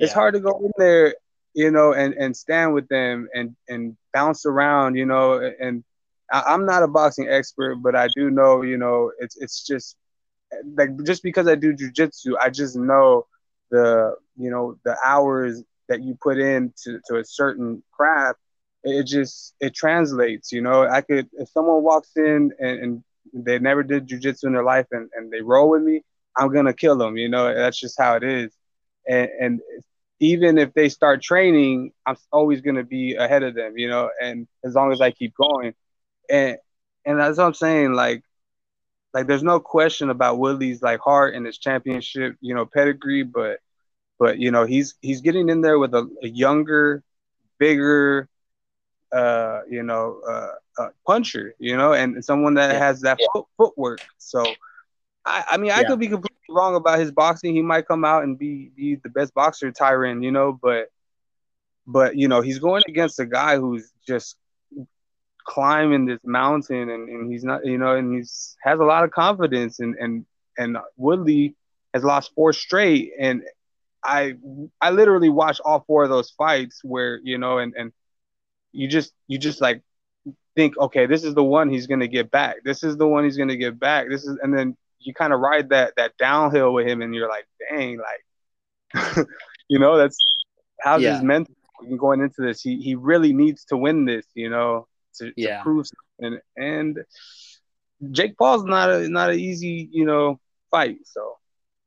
It's 0.00 0.12
Yeah. 0.12 0.14
hard 0.14 0.34
to 0.34 0.40
go 0.40 0.58
in 0.64 0.72
there, 0.78 1.14
you 1.54 1.70
know, 1.70 1.92
and 1.92 2.14
and 2.14 2.36
stand 2.36 2.74
with 2.74 2.88
them 2.88 3.28
and 3.34 3.54
and 3.68 3.96
bounce 4.12 4.46
around, 4.46 4.96
you 4.96 5.06
know, 5.06 5.40
and 5.60 5.84
I, 6.32 6.42
I'm 6.48 6.66
not 6.66 6.82
a 6.82 6.88
boxing 6.88 7.28
expert, 7.28 7.76
but 7.76 7.94
I 7.96 8.08
do 8.16 8.30
know, 8.30 8.62
you 8.62 8.78
know, 8.78 9.12
it's 9.18 9.36
it's 9.36 9.64
just 9.66 9.96
like 10.76 10.90
just 11.04 11.22
because 11.22 11.48
I 11.48 11.54
do 11.56 11.74
jujitsu, 11.74 12.34
I 12.40 12.50
just 12.50 12.76
know 12.76 13.26
the 13.70 14.14
you 14.36 14.50
know 14.50 14.76
the 14.84 14.96
hours 15.04 15.62
that 15.88 16.02
you 16.02 16.16
put 16.22 16.38
in 16.38 16.72
to, 16.84 16.98
to 17.06 17.16
a 17.18 17.24
certain 17.24 17.82
craft 17.92 18.38
it 18.84 19.06
just 19.06 19.54
it 19.60 19.74
translates 19.74 20.52
you 20.52 20.60
know. 20.62 20.82
I 20.86 21.00
could 21.00 21.28
if 21.34 21.48
someone 21.50 21.82
walks 21.82 22.10
in 22.16 22.50
and, 22.58 22.78
and 22.80 23.04
they 23.32 23.58
never 23.58 23.82
did 23.82 24.08
jujitsu 24.08 24.44
in 24.44 24.52
their 24.52 24.64
life 24.64 24.86
and, 24.92 25.08
and 25.14 25.30
they 25.30 25.40
roll 25.42 25.70
with 25.70 25.82
me 25.82 26.02
i'm 26.38 26.52
gonna 26.52 26.72
kill 26.74 26.96
them 26.96 27.16
you 27.16 27.28
know. 27.28 27.52
That's 27.54 27.78
just 27.78 27.98
how 27.98 28.16
it 28.16 28.24
is. 28.24 28.52
And, 29.08 29.28
and 29.40 29.60
even 30.20 30.58
if 30.58 30.72
they 30.74 30.88
start 30.88 31.22
training 31.22 31.92
i'm 32.06 32.16
always 32.32 32.60
gonna 32.60 32.84
be 32.84 33.14
ahead 33.14 33.42
of 33.42 33.54
them 33.54 33.76
you 33.76 33.88
know 33.88 34.10
and 34.20 34.46
as 34.64 34.74
long 34.74 34.92
as 34.92 35.00
i 35.00 35.10
keep 35.10 35.34
going. 35.36 35.74
And 36.30 36.56
and 37.04 37.20
that's 37.20 37.38
what 37.38 37.46
i'm 37.46 37.54
saying 37.54 37.92
like 37.92 38.22
like 39.16 39.28
there's 39.28 39.42
no 39.44 39.60
question 39.60 40.10
about 40.10 40.38
Woodley's 40.38 40.82
like 40.82 41.00
heart 41.00 41.34
and 41.34 41.46
his 41.46 41.58
championship, 41.58 42.36
you 42.40 42.54
know, 42.54 42.66
pedigree, 42.66 43.24
but 43.24 43.60
but 44.18 44.38
you 44.38 44.50
know, 44.52 44.66
he's 44.66 44.96
he's 45.02 45.22
getting 45.22 45.48
in 45.48 45.62
there 45.62 45.78
with 45.78 45.94
a, 45.94 46.08
a 46.22 46.28
younger, 46.28 47.02
bigger 47.58 48.28
uh, 49.12 49.60
you 49.70 49.82
know, 49.82 50.20
uh, 50.28 50.52
uh 50.82 50.88
puncher, 51.06 51.54
you 51.58 51.76
know, 51.76 51.92
and 51.92 52.24
someone 52.24 52.54
that 52.54 52.70
Yeah. 52.70 52.78
has 52.78 53.00
that 53.02 53.20
foot, 53.32 53.46
footwork. 53.56 54.02
So 54.18 54.58
I, 55.24 55.44
I 55.52 55.56
mean 55.58 55.72
I 55.72 55.84
Yeah. 55.84 55.84
could 55.84 56.00
be 56.00 56.08
completely 56.08 56.36
wrong 56.50 56.76
about 56.76 56.98
his 56.98 57.12
boxing. 57.12 57.54
He 57.54 57.62
might 57.62 57.86
come 57.86 58.04
out 58.04 58.24
and 58.24 58.38
be 58.38 58.70
be 58.76 58.96
the 58.96 59.10
best 59.10 59.34
boxer 59.34 59.72
Tyron, 59.72 60.22
you 60.24 60.32
know, 60.32 60.58
but 60.60 60.88
but 61.86 62.16
you 62.16 62.28
know, 62.28 62.40
he's 62.42 62.58
going 62.58 62.82
against 62.88 63.20
a 63.20 63.26
guy 63.26 63.56
who's 63.58 63.92
just 64.06 64.36
climbing 65.46 66.06
this 66.06 66.20
mountain 66.24 66.90
and, 66.90 67.08
and 67.08 67.32
he's 67.32 67.44
not 67.44 67.64
you 67.64 67.78
know 67.78 67.96
and 67.96 68.14
he's 68.14 68.56
has 68.62 68.80
a 68.80 68.84
lot 68.84 69.04
of 69.04 69.10
confidence 69.10 69.80
and 69.80 69.94
and 69.98 70.24
and 70.58 70.76
Woodley 70.96 71.54
has 71.94 72.04
lost 72.04 72.32
four 72.34 72.52
straight. 72.52 73.12
And 73.20 73.42
I 74.04 74.34
I 74.80 74.90
literally 74.90 75.30
watched 75.30 75.60
all 75.64 75.84
four 75.86 76.04
of 76.04 76.10
those 76.10 76.30
fights 76.30 76.80
where 76.84 77.20
you 77.22 77.38
know 77.38 77.58
and 77.58 77.74
and 77.76 77.92
you 78.72 78.88
just 78.88 79.12
you 79.28 79.38
just 79.38 79.60
like 79.60 79.82
think 80.56 80.76
okay 80.78 81.06
this 81.06 81.24
is 81.24 81.34
the 81.34 81.42
one 81.44 81.70
he's 81.70 81.86
gonna 81.86 82.08
get 82.08 82.30
back. 82.30 82.56
This 82.64 82.82
is 82.82 82.96
the 82.96 83.06
one 83.06 83.24
he's 83.24 83.36
gonna 83.36 83.56
get 83.56 83.78
back. 83.78 84.06
This 84.10 84.24
is 84.24 84.38
and 84.42 84.56
then 84.56 84.76
you 85.00 85.14
kind 85.14 85.32
of 85.32 85.40
ride 85.40 85.70
that 85.70 85.94
that 85.96 86.16
downhill 86.18 86.72
with 86.74 86.86
him 86.86 87.02
and 87.02 87.14
you're 87.14 87.28
like 87.28 87.46
dang 87.70 87.98
like 88.94 89.26
you 89.68 89.78
know 89.78 89.96
that's 89.96 90.18
how's 90.80 91.04
Yeah. 91.04 91.06
his 91.06 91.22
mental 91.22 91.54
going 91.98 92.20
into 92.20 92.42
this? 92.42 92.60
He 92.60 92.76
he 92.80 92.94
really 92.94 93.32
needs 93.32 93.64
to 93.66 93.76
win 93.76 94.04
this 94.04 94.26
you 94.34 94.50
know 94.50 94.86
to, 95.18 95.32
Yeah. 95.36 95.58
to 95.58 95.62
prove 95.62 95.86
something 95.86 96.40
and 96.56 97.04
Jake 98.10 98.36
Paul's 98.36 98.64
not 98.64 98.90
a 98.90 99.08
not 99.08 99.30
an 99.30 99.38
easy 99.38 99.88
you 99.90 100.04
know 100.04 100.38
fight 100.70 100.98
so 101.04 101.38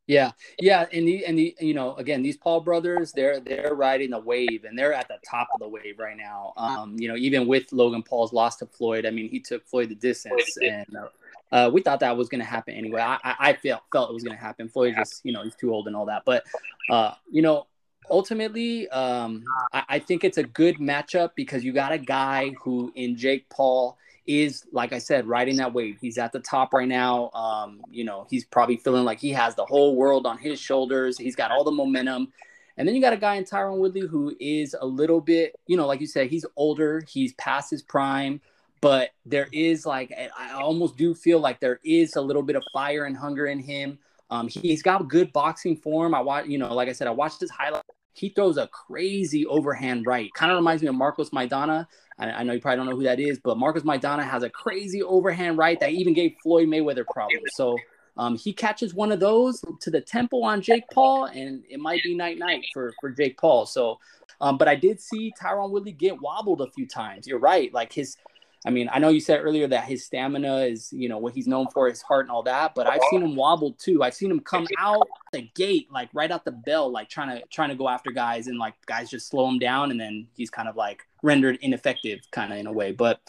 Yeah, 0.08 0.32
yeah, 0.60 0.88
and 0.92 1.08
the 1.08 1.24
and 1.28 1.38
the 1.38 1.56
you 1.60 1.76
know 1.76 1.94
again 1.98 2.24
these 2.24 2.36
Paul 2.36 2.62
brothers 2.62 3.12
they're 3.12 3.39
they're 3.39 3.76
riding 3.76 4.10
the 4.10 4.20
wave 4.20 4.63
and 4.63 4.76
they're 4.78 4.94
at 4.94 5.08
the 5.08 5.20
top 5.30 5.48
of 5.54 5.60
the 5.60 5.68
wave 5.70 6.00
right 6.00 6.18
now. 6.18 6.54
Um, 6.58 6.96
you 6.98 7.08
know 7.08 7.15
even 7.15 7.46
with 7.46 7.72
Logan 7.72 8.02
Paul's 8.02 8.34
loss 8.34 8.56
to 8.58 8.65
Floyd, 8.65 9.06
I 9.06 9.12
mean 9.12 9.30
he 9.30 9.39
took 9.39 9.68
Floyd 9.68 9.89
the 9.89 9.96
distance 9.96 10.58
and 10.58 10.88
uh, 10.96 11.10
uh, 11.52 11.70
we 11.72 11.82
thought 11.82 12.00
that 12.00 12.18
was 12.18 12.28
going 12.28 12.42
to 12.42 12.46
happen 12.46 12.74
anyway. 12.74 13.02
I 13.02 13.20
I, 13.24 13.36
I 13.50 13.54
felt 13.54 13.84
felt 13.92 14.10
it 14.10 14.13
was 14.13 14.24
going 14.24 14.36
to 14.36 14.44
happen. 14.44 14.68
Floyd 14.68 14.96
just 14.98 15.22
you 15.24 15.32
know 15.32 15.44
he's 15.44 15.56
too 15.56 15.72
old 15.72 15.86
and 15.86 15.96
all 15.96 16.08
that, 16.08 16.24
but 16.26 16.44
uh, 16.89 17.13
you 17.32 17.44
know 17.44 17.68
ultimately 18.10 18.89
um, 18.89 19.43
I, 19.74 19.84
I 19.89 20.00
think 20.00 20.24
it's 20.24 20.38
a 20.38 20.43
good 20.43 20.78
matchup 20.78 21.32
because 21.36 21.63
you 21.63 21.74
got 21.74 21.91
a 21.91 21.98
guy 21.98 22.54
who 22.62 22.91
in 22.95 23.15
Jake 23.15 23.50
Paul 23.50 23.98
is, 24.28 24.65
like 24.72 24.93
I 24.93 25.00
said, 25.00 25.28
riding 25.28 25.58
that 25.58 25.74
wave. 25.74 25.98
He's 26.00 26.19
at 26.19 26.32
the 26.32 26.39
top 26.39 26.74
right 26.74 26.88
now. 26.88 27.32
Um, 27.32 27.82
you 27.89 28.04
know, 28.04 28.28
he's 28.30 28.45
probably 28.45 28.78
feeling 28.78 29.04
like 29.04 29.19
he 29.19 29.32
has 29.32 29.56
the 29.56 29.65
whole 29.65 29.95
world 29.95 30.28
on 30.28 30.38
his 30.38 30.60
shoulders. 30.60 31.17
He's 31.17 31.36
got 31.36 31.50
all 31.50 31.63
the 31.63 31.72
momentum. 31.72 32.32
And 32.78 32.88
then 32.88 32.95
you 32.95 33.02
got 33.02 33.12
a 33.12 33.17
guy 33.17 33.36
in 33.36 33.43
Tyron 33.43 33.78
Woodley 33.78 34.08
who 34.08 34.36
is 34.39 34.76
a 34.80 34.86
little 34.86 35.19
bit, 35.19 35.56
you 35.67 35.76
know, 35.76 35.88
like 35.88 36.00
you 36.00 36.08
said, 36.08 36.30
he's 36.30 36.45
older, 36.56 37.04
he's 37.10 37.34
past 37.34 37.72
his 37.72 37.82
prime, 37.82 38.39
but 38.82 39.10
there 39.26 39.50
is 39.52 39.86
like, 39.86 40.13
I 40.38 40.52
almost 40.52 40.95
do 40.95 41.13
feel 41.13 41.39
like 41.39 41.60
there 41.60 41.80
is 41.84 42.15
a 42.15 42.22
little 42.22 42.43
bit 42.43 42.56
of 42.56 42.63
fire 42.72 43.06
and 43.06 43.17
hunger 43.17 43.48
in 43.48 43.60
him. 43.60 44.00
Um, 44.30 44.48
he's 44.48 44.84
got 44.84 45.08
good 45.10 45.34
boxing 45.34 45.76
form. 45.76 46.13
I 46.13 46.22
watch, 46.22 46.45
you 46.45 46.60
know, 46.60 46.74
like 46.74 46.88
I 46.88 46.93
said, 46.93 47.08
I 47.08 47.12
watched 47.12 47.41
his 47.41 47.50
highlight. 47.50 47.84
He 48.13 48.30
throws 48.30 48.58
a 48.58 48.67
crazy 48.67 49.45
overhand 49.45 50.06
right. 50.06 50.30
Kind 50.34 50.52
of 50.52 50.58
reminds 50.58 50.82
me 50.82 50.89
of 50.89 50.95
Marcos 50.95 51.30
Maidana. 51.30 51.88
I, 52.17 52.32
I, 52.32 52.43
know 52.43 52.54
you 52.54 52.60
probably 52.60 52.78
don't 52.78 52.86
know 52.88 52.95
who 52.95 53.04
that 53.04 53.19
is, 53.19 53.39
but 53.39 53.58
Marcos 53.58 53.84
Maidana 53.84 54.24
has 54.24 54.43
a 54.43 54.50
crazy 54.50 55.02
overhand 55.02 55.58
right 55.58 55.80
that 55.80 55.91
even 55.91 56.13
gave 56.13 56.36
Floyd 56.43 56.67
Mayweather 56.67 57.06
problems. 57.06 57.52
So 57.54 57.78
um, 58.17 58.38
he 58.38 58.52
catches 58.52 58.93
one 58.93 59.13
of 59.13 59.22
those 59.22 59.63
to 59.80 59.89
the 59.89 60.02
temple 60.02 60.43
on 60.43 60.62
Jake 60.62 60.84
Paul, 60.93 61.26
and 61.26 61.63
it 61.69 61.80
might 61.80 62.04
be 62.04 62.13
night 62.13 62.38
night 62.38 62.65
for 62.74 62.93
for 63.00 63.10
Jake 63.10 63.38
Paul. 63.38 63.65
So, 63.65 64.00
um, 64.41 64.58
but 64.58 64.67
I 64.67 64.76
did 64.76 65.00
see 65.00 65.34
Tyron 65.41 65.72
Woodley 65.72 65.93
get 65.93 66.22
wobbled 66.22 66.60
a 66.62 66.69
few 66.72 66.86
times. 66.86 67.26
You're 67.26 67.39
right, 67.39 67.74
like 67.74 67.93
his. 67.93 68.17
I 68.65 68.72
mean, 68.72 68.89
I 68.91 69.00
know 69.00 69.08
you 69.08 69.22
said 69.22 69.39
earlier 69.41 69.67
that 69.67 69.86
his 69.86 70.06
stamina 70.06 70.58
is, 70.58 70.91
you 70.91 71.08
know, 71.08 71.17
what 71.17 71.34
he's 71.34 71.48
known 71.48 71.67
for, 71.69 71.88
his 71.88 72.02
heart 72.02 72.26
and 72.26 72.32
all 72.32 72.43
that. 72.43 72.76
But 72.76 72.88
I've 72.88 73.02
seen 73.10 73.22
him 73.22 73.36
wobble 73.36 73.72
too. 73.74 74.04
I've 74.04 74.13
seen 74.13 74.30
him 74.30 74.41
come 74.41 74.67
out 74.78 75.08
the 75.32 75.50
gate, 75.56 75.88
like 75.91 76.10
right 76.13 76.30
out 76.30 76.43
the 76.43 76.52
bell, 76.52 76.91
like 76.91 77.08
trying 77.08 77.39
to 77.39 77.45
trying 77.48 77.69
to 77.69 77.76
go 77.76 77.88
after 77.88 78.12
guys, 78.12 78.48
and 78.48 78.60
like 78.60 78.74
guys 78.86 79.10
just 79.10 79.30
slow 79.30 79.48
him 79.48 79.60
down, 79.60 79.91
and 79.91 80.00
then 80.00 80.28
he's 80.36 80.50
kind 80.50 80.67
of 80.67 80.76
like 80.76 81.06
rendered 81.24 81.58
ineffective, 81.62 82.19
kind 82.32 82.52
of 82.52 82.60
in 82.60 82.67
a 82.67 82.74
way. 82.74 82.91
But 82.91 83.22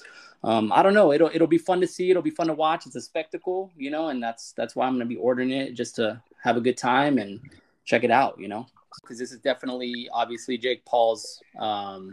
um, 0.42 0.72
I 0.72 0.82
don't 0.82 0.94
know. 0.94 1.12
It'll 1.12 1.30
it'll 1.32 1.46
be 1.46 1.58
fun 1.58 1.80
to 1.80 1.86
see. 1.86 2.10
It'll 2.10 2.22
be 2.22 2.30
fun 2.30 2.48
to 2.48 2.54
watch. 2.54 2.86
It's 2.86 2.96
a 2.96 3.00
spectacle, 3.00 3.70
you 3.76 3.90
know, 3.90 4.08
and 4.08 4.22
that's 4.22 4.52
that's 4.52 4.74
why 4.74 4.86
I'm 4.86 4.94
gonna 4.94 5.06
be 5.06 5.16
ordering 5.16 5.50
it 5.50 5.74
just 5.74 5.94
to 5.96 6.20
have 6.42 6.56
a 6.56 6.60
good 6.60 6.76
time 6.76 7.18
and 7.18 7.38
check 7.84 8.02
it 8.02 8.10
out, 8.10 8.40
you 8.40 8.48
know, 8.48 8.66
because 9.02 9.18
this 9.18 9.32
is 9.32 9.38
definitely 9.38 10.08
obviously 10.12 10.58
Jake 10.58 10.84
Paul's 10.86 11.40
um, 11.58 12.10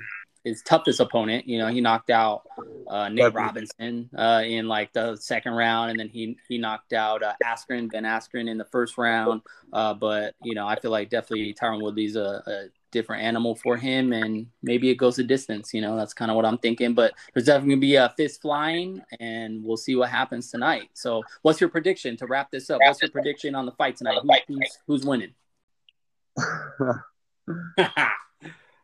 his 0.47 0.62
toughest 0.62 0.99
opponent. 0.99 1.47
You 1.47 1.60
know, 1.60 1.67
he 1.67 1.81
knocked 1.81 2.10
out 2.10 2.43
uh, 2.88 3.10
Nate 3.10 3.33
Robinson 3.33 4.10
uh, 4.17 4.43
in 4.45 4.67
like 4.67 4.93
the 4.93 5.15
second 5.17 5.53
round, 5.53 5.91
and 5.91 5.99
then 5.99 6.10
he 6.10 6.38
he 6.47 6.57
knocked 6.57 6.93
out 6.93 7.21
uh, 7.21 7.33
Askren, 7.43 7.91
Ben 7.91 8.03
Askren 8.03 8.49
in 8.49 8.57
the 8.57 8.65
first 8.65 8.97
round. 8.97 9.41
Uh, 9.73 9.93
but 9.93 10.36
you 10.43 10.55
know, 10.55 10.65
I 10.65 10.79
feel 10.79 10.91
like 10.91 11.10
definitely 11.10 11.53
Tyron 11.53 11.81
Woodley's 11.81 12.15
a, 12.15 12.43
a 12.47 12.65
different 12.91 13.21
animal 13.21 13.53
for 13.53 13.75
him 13.75 14.13
and 14.13 14.47
maybe 14.63 14.89
it 14.89 14.95
goes 14.95 15.19
a 15.19 15.23
distance 15.23 15.73
you 15.73 15.81
know 15.81 15.97
that's 15.97 16.13
kind 16.13 16.31
of 16.31 16.38
what 16.38 16.45
i'm 16.45 16.57
thinking 16.57 16.93
but 16.93 17.13
there's 17.33 17.45
definitely 17.45 17.71
going 17.71 17.81
to 17.81 17.81
be 17.81 17.95
a 17.95 18.13
fist 18.15 18.41
flying 18.41 19.01
and 19.19 19.62
we'll 19.62 19.75
see 19.75 19.95
what 19.97 20.10
happens 20.10 20.49
tonight 20.49 20.89
so 20.93 21.21
what's 21.41 21.60
your 21.60 21.69
prediction 21.69 22.15
to 22.15 22.25
wrap 22.25 22.49
this 22.49 22.69
up 22.69 22.79
what's 22.81 23.01
your 23.01 23.12
prediction 23.12 23.55
on 23.55 23.65
the 23.65 23.73
fight 23.73 23.97
tonight 23.97 24.19
Who, 24.21 24.55
who's, 24.55 24.77
who's 24.88 25.05
winning 25.05 25.33
uh, 26.39 26.93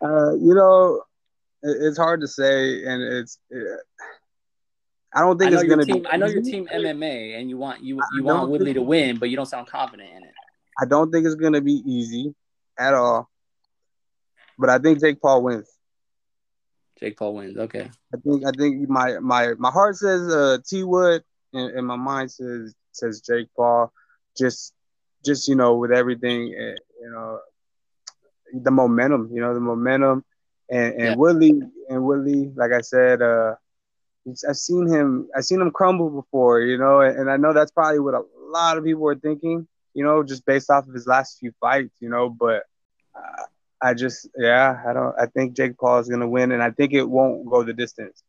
you 0.03 0.53
know 0.53 1.01
it's 1.63 1.97
hard 1.97 2.21
to 2.21 2.27
say 2.27 2.83
and 2.85 3.01
it's 3.01 3.39
it, 3.49 3.79
I 5.15 5.21
don't 5.21 5.37
think 5.37 5.51
it's 5.53 5.63
gonna 5.63 5.85
team, 5.85 6.03
be. 6.03 6.07
I 6.09 6.17
know 6.17 6.25
your 6.25 6.41
team 6.41 6.67
MMA, 6.73 7.39
and 7.39 7.49
you 7.49 7.57
want 7.57 7.83
you 7.83 8.01
you 8.15 8.23
want 8.23 8.49
Woodley 8.49 8.73
to 8.73 8.81
win, 8.81 9.17
but 9.17 9.29
you 9.29 9.35
don't 9.35 9.45
sound 9.45 9.67
confident 9.67 10.09
in 10.09 10.23
it. 10.23 10.33
I 10.81 10.85
don't 10.85 11.11
think 11.11 11.25
it's 11.25 11.35
gonna 11.35 11.61
be 11.61 11.83
easy 11.85 12.33
at 12.77 12.93
all 12.93 13.29
but 14.57 14.69
I 14.69 14.77
think 14.79 14.99
Jake 14.99 15.21
Paul 15.21 15.43
wins. 15.43 15.69
Jake 16.99 17.17
Paul 17.17 17.35
wins. 17.35 17.57
Okay. 17.57 17.89
I 18.13 18.17
think 18.17 18.45
I 18.45 18.51
think 18.51 18.87
my 18.89 19.19
my 19.19 19.53
my 19.57 19.71
heart 19.71 19.95
says 19.95 20.33
uh, 20.33 20.57
T 20.65 20.83
Wood 20.83 21.23
and, 21.53 21.77
and, 21.77 21.87
my 21.87 21.95
mind 21.95 22.31
says 22.31 22.73
says 22.91 23.21
Jake 23.21 23.49
Paul. 23.55 23.91
Just 24.37 24.73
just 25.25 25.47
you 25.47 25.55
know 25.55 25.77
with 25.77 25.91
everything 25.91 26.53
eh, 26.57 26.75
you 27.01 27.11
know 27.11 27.39
the 28.53 28.71
momentum 28.71 29.29
you 29.33 29.41
know 29.41 29.53
the 29.53 29.59
momentum 29.59 30.23
and 30.73 30.93
and 30.93 31.03
yeah. 31.03 31.15
Woodley 31.15 31.61
and 31.89 32.03
Woodley 32.03 32.51
like 32.55 32.71
I 32.71 32.81
said 32.81 33.21
uh 33.21 33.55
I've 34.47 34.57
seen 34.57 34.87
him 34.87 35.29
I've 35.35 35.45
seen 35.45 35.61
him 35.61 35.71
crumble 35.71 36.09
before 36.09 36.61
you 36.61 36.77
know 36.77 37.01
and, 37.01 37.17
and 37.17 37.31
I 37.31 37.37
know 37.37 37.53
that's 37.53 37.71
probably 37.71 37.99
what 37.99 38.13
a 38.13 38.23
lot 38.49 38.77
of 38.77 38.83
people 38.83 39.07
are 39.07 39.15
thinking 39.15 39.67
you 39.93 40.03
know 40.03 40.23
just 40.23 40.45
based 40.45 40.69
off 40.69 40.87
of 40.87 40.93
his 40.93 41.07
last 41.07 41.39
few 41.39 41.53
fights 41.59 41.95
you 41.99 42.09
know 42.09 42.29
but. 42.29 42.63
Uh, 43.15 43.43
I 43.85 43.93
just, 43.93 44.29
yeah, 44.37 44.81
I 44.87 44.93
don't. 44.93 45.13
I 45.19 45.25
think 45.25 45.57
Jake 45.57 45.77
Paul 45.77 45.99
is 45.99 46.07
gonna 46.07 46.27
win, 46.27 46.53
and 46.53 46.63
I 46.63 46.71
think 46.71 46.93
it 46.93 47.03
won't 47.03 47.45
go 47.45 47.63
the 47.63 47.73
distance. 47.73 48.23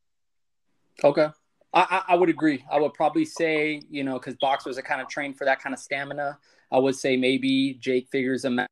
Okay, 1.04 1.28
I, 1.72 2.02
I 2.08 2.14
would 2.16 2.28
agree. 2.28 2.64
I 2.70 2.80
would 2.80 2.92
probably 2.94 3.24
say, 3.24 3.80
you 3.88 4.04
know, 4.04 4.14
because 4.14 4.34
boxers 4.36 4.78
are 4.78 4.82
kind 4.82 5.00
of 5.00 5.08
trained 5.08 5.38
for 5.38 5.44
that 5.44 5.60
kind 5.60 5.72
of 5.72 5.78
stamina. 5.78 6.38
I 6.72 6.78
would 6.78 6.96
say 6.96 7.16
maybe 7.16 7.74
Jake 7.74 8.08
figures 8.10 8.44
him 8.44 8.58
out 8.58 8.68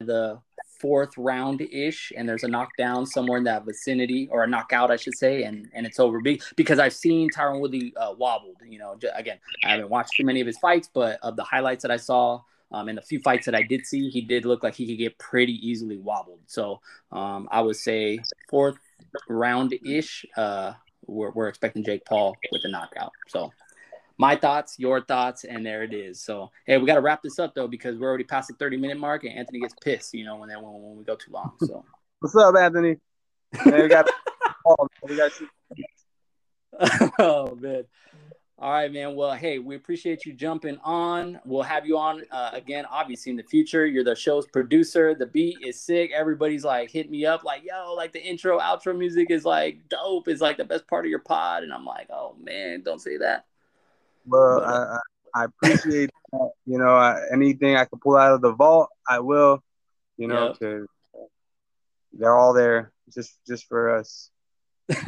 the 0.00 0.40
fourth 0.78 1.16
round 1.16 1.60
ish, 1.60 2.12
and 2.16 2.28
there's 2.28 2.44
a 2.44 2.48
knockdown 2.48 3.06
somewhere 3.06 3.38
in 3.38 3.44
that 3.44 3.64
vicinity, 3.64 4.28
or 4.30 4.44
a 4.44 4.46
knockout, 4.46 4.90
I 4.90 4.96
should 4.96 5.16
say, 5.16 5.44
and 5.44 5.68
and 5.74 5.86
it's 5.86 6.00
over. 6.00 6.20
Because 6.56 6.78
I've 6.78 6.92
seen 6.92 7.30
Tyron 7.30 7.60
Woodley 7.60 7.92
uh, 7.96 8.14
wobbled. 8.16 8.56
You 8.66 8.78
know, 8.78 8.96
again, 9.14 9.38
I 9.64 9.70
haven't 9.70 9.90
watched 9.90 10.12
too 10.16 10.24
many 10.24 10.40
of 10.40 10.46
his 10.46 10.58
fights, 10.58 10.88
but 10.92 11.18
of 11.22 11.36
the 11.36 11.44
highlights 11.44 11.82
that 11.82 11.90
I 11.90 11.96
saw, 11.96 12.42
um, 12.72 12.88
in 12.88 12.96
the 12.96 13.02
few 13.02 13.20
fights 13.20 13.46
that 13.46 13.54
I 13.54 13.62
did 13.62 13.86
see, 13.86 14.08
he 14.10 14.20
did 14.20 14.44
look 14.44 14.62
like 14.62 14.74
he 14.74 14.86
could 14.86 14.98
get 14.98 15.18
pretty 15.18 15.54
easily 15.66 15.96
wobbled. 15.96 16.40
So 16.46 16.80
um, 17.12 17.48
I 17.50 17.60
would 17.60 17.76
say 17.76 18.20
fourth 18.50 18.78
round 19.28 19.74
ish. 19.84 20.26
Uh, 20.36 20.74
we're, 21.06 21.30
we're 21.30 21.48
expecting 21.48 21.84
Jake 21.84 22.04
Paul 22.04 22.36
with 22.52 22.62
a 22.64 22.68
knockout. 22.68 23.12
So 23.28 23.52
my 24.18 24.34
thoughts, 24.36 24.78
your 24.78 25.00
thoughts, 25.00 25.44
and 25.44 25.64
there 25.64 25.82
it 25.84 25.94
is. 25.94 26.20
So 26.20 26.50
hey, 26.66 26.76
we 26.78 26.86
got 26.86 26.96
to 26.96 27.00
wrap 27.00 27.22
this 27.22 27.38
up 27.38 27.54
though 27.54 27.68
because 27.68 27.96
we're 27.96 28.08
already 28.08 28.24
past 28.24 28.48
the 28.48 28.54
thirty 28.54 28.76
minute 28.76 28.98
mark, 28.98 29.24
and 29.24 29.32
Anthony 29.32 29.60
gets 29.60 29.74
pissed, 29.82 30.12
you 30.14 30.24
know, 30.24 30.36
when 30.36 30.48
when, 30.50 30.62
when 30.62 30.96
we 30.96 31.04
go 31.04 31.14
too 31.16 31.32
long. 31.32 31.52
So 31.60 31.84
what's 32.20 32.34
up, 32.36 32.54
Anthony? 32.56 32.96
Man, 33.64 33.82
we 33.82 33.88
got. 33.88 34.10
we 35.08 35.16
got. 35.16 35.32
oh 37.18 37.54
man. 37.56 37.84
All 38.60 38.72
right, 38.72 38.92
man. 38.92 39.14
Well, 39.14 39.34
hey, 39.34 39.60
we 39.60 39.76
appreciate 39.76 40.26
you 40.26 40.32
jumping 40.32 40.78
on. 40.82 41.38
We'll 41.44 41.62
have 41.62 41.86
you 41.86 41.96
on 41.96 42.24
uh, 42.32 42.50
again, 42.52 42.86
obviously, 42.86 43.30
in 43.30 43.36
the 43.36 43.44
future. 43.44 43.86
You're 43.86 44.02
the 44.02 44.16
show's 44.16 44.48
producer. 44.48 45.14
The 45.14 45.26
beat 45.26 45.58
is 45.62 45.80
sick. 45.80 46.10
Everybody's 46.12 46.64
like, 46.64 46.90
hit 46.90 47.08
me 47.08 47.24
up, 47.24 47.44
like, 47.44 47.62
yo, 47.64 47.94
like 47.94 48.12
the 48.12 48.20
intro, 48.20 48.58
outro 48.58 48.98
music 48.98 49.30
is 49.30 49.44
like 49.44 49.88
dope. 49.88 50.26
It's 50.26 50.40
like 50.40 50.56
the 50.56 50.64
best 50.64 50.88
part 50.88 51.04
of 51.04 51.10
your 51.10 51.20
pod. 51.20 51.62
And 51.62 51.72
I'm 51.72 51.84
like, 51.84 52.08
oh, 52.10 52.34
man, 52.42 52.82
don't 52.82 53.00
say 53.00 53.18
that. 53.18 53.44
Well, 54.28 54.60
but, 54.60 54.68
I, 54.68 54.98
I, 55.34 55.44
appreciate 55.44 56.10
that. 56.32 56.50
You 56.66 56.78
know, 56.78 56.98
anything 57.32 57.76
I 57.76 57.84
can 57.84 57.98
pull 57.98 58.16
out 58.16 58.32
of 58.32 58.40
the 58.40 58.52
vault, 58.52 58.90
I 59.08 59.20
will, 59.20 59.62
you 60.16 60.28
know, 60.28 60.54
yep. 60.60 60.86
they're 62.12 62.36
all 62.36 62.52
there 62.52 62.92
just 63.14 63.38
just 63.46 63.66
for 63.68 63.96
us. 63.96 64.30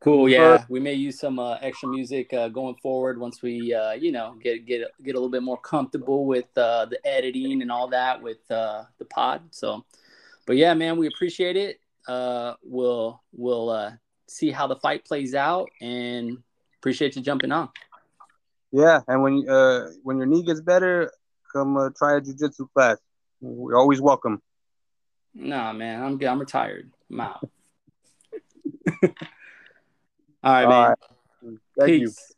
Cool. 0.00 0.30
Yeah, 0.30 0.64
we 0.70 0.80
may 0.80 0.94
use 0.94 1.18
some 1.20 1.38
uh, 1.38 1.58
extra 1.60 1.86
music 1.90 2.32
uh, 2.32 2.48
going 2.48 2.74
forward 2.76 3.20
once 3.20 3.42
we, 3.42 3.74
uh, 3.74 3.92
you 3.92 4.12
know, 4.12 4.34
get 4.42 4.64
get 4.64 4.90
get 5.02 5.14
a 5.14 5.18
little 5.18 5.28
bit 5.28 5.42
more 5.42 5.58
comfortable 5.58 6.24
with 6.24 6.46
uh, 6.56 6.86
the 6.86 7.06
editing 7.06 7.60
and 7.60 7.70
all 7.70 7.86
that 7.88 8.22
with 8.22 8.50
uh, 8.50 8.84
the 8.98 9.04
pod. 9.04 9.42
So, 9.50 9.84
but 10.46 10.56
yeah, 10.56 10.72
man, 10.72 10.96
we 10.96 11.06
appreciate 11.06 11.58
it. 11.58 11.80
Uh, 12.08 12.54
we'll 12.62 13.22
we'll 13.32 13.92
see 14.26 14.50
how 14.50 14.66
the 14.66 14.76
fight 14.76 15.04
plays 15.04 15.34
out, 15.34 15.68
and 15.82 16.38
appreciate 16.78 17.14
you 17.14 17.20
jumping 17.20 17.52
on. 17.52 17.68
Yeah, 18.72 19.00
and 19.08 19.22
when 19.22 19.48
uh 19.48 19.88
when 20.02 20.18
your 20.18 20.26
knee 20.26 20.42
gets 20.44 20.60
better, 20.60 21.10
come 21.52 21.76
uh, 21.76 21.90
try 21.96 22.16
a 22.16 22.20
jujitsu 22.20 22.68
class. 22.72 22.98
We're 23.40 23.76
always 23.76 24.00
welcome. 24.00 24.42
Nah, 25.34 25.72
man, 25.72 26.02
I'm. 26.02 26.20
I'm 26.26 26.38
retired. 26.38 26.90
I'm 27.10 27.20
out. 27.20 27.48
All 29.02 29.10
right, 30.44 30.64
All 30.64 30.70
man. 30.70 30.94
Right. 31.42 31.58
Thank 31.78 31.88
Peace. 31.88 32.00
you. 32.00 32.30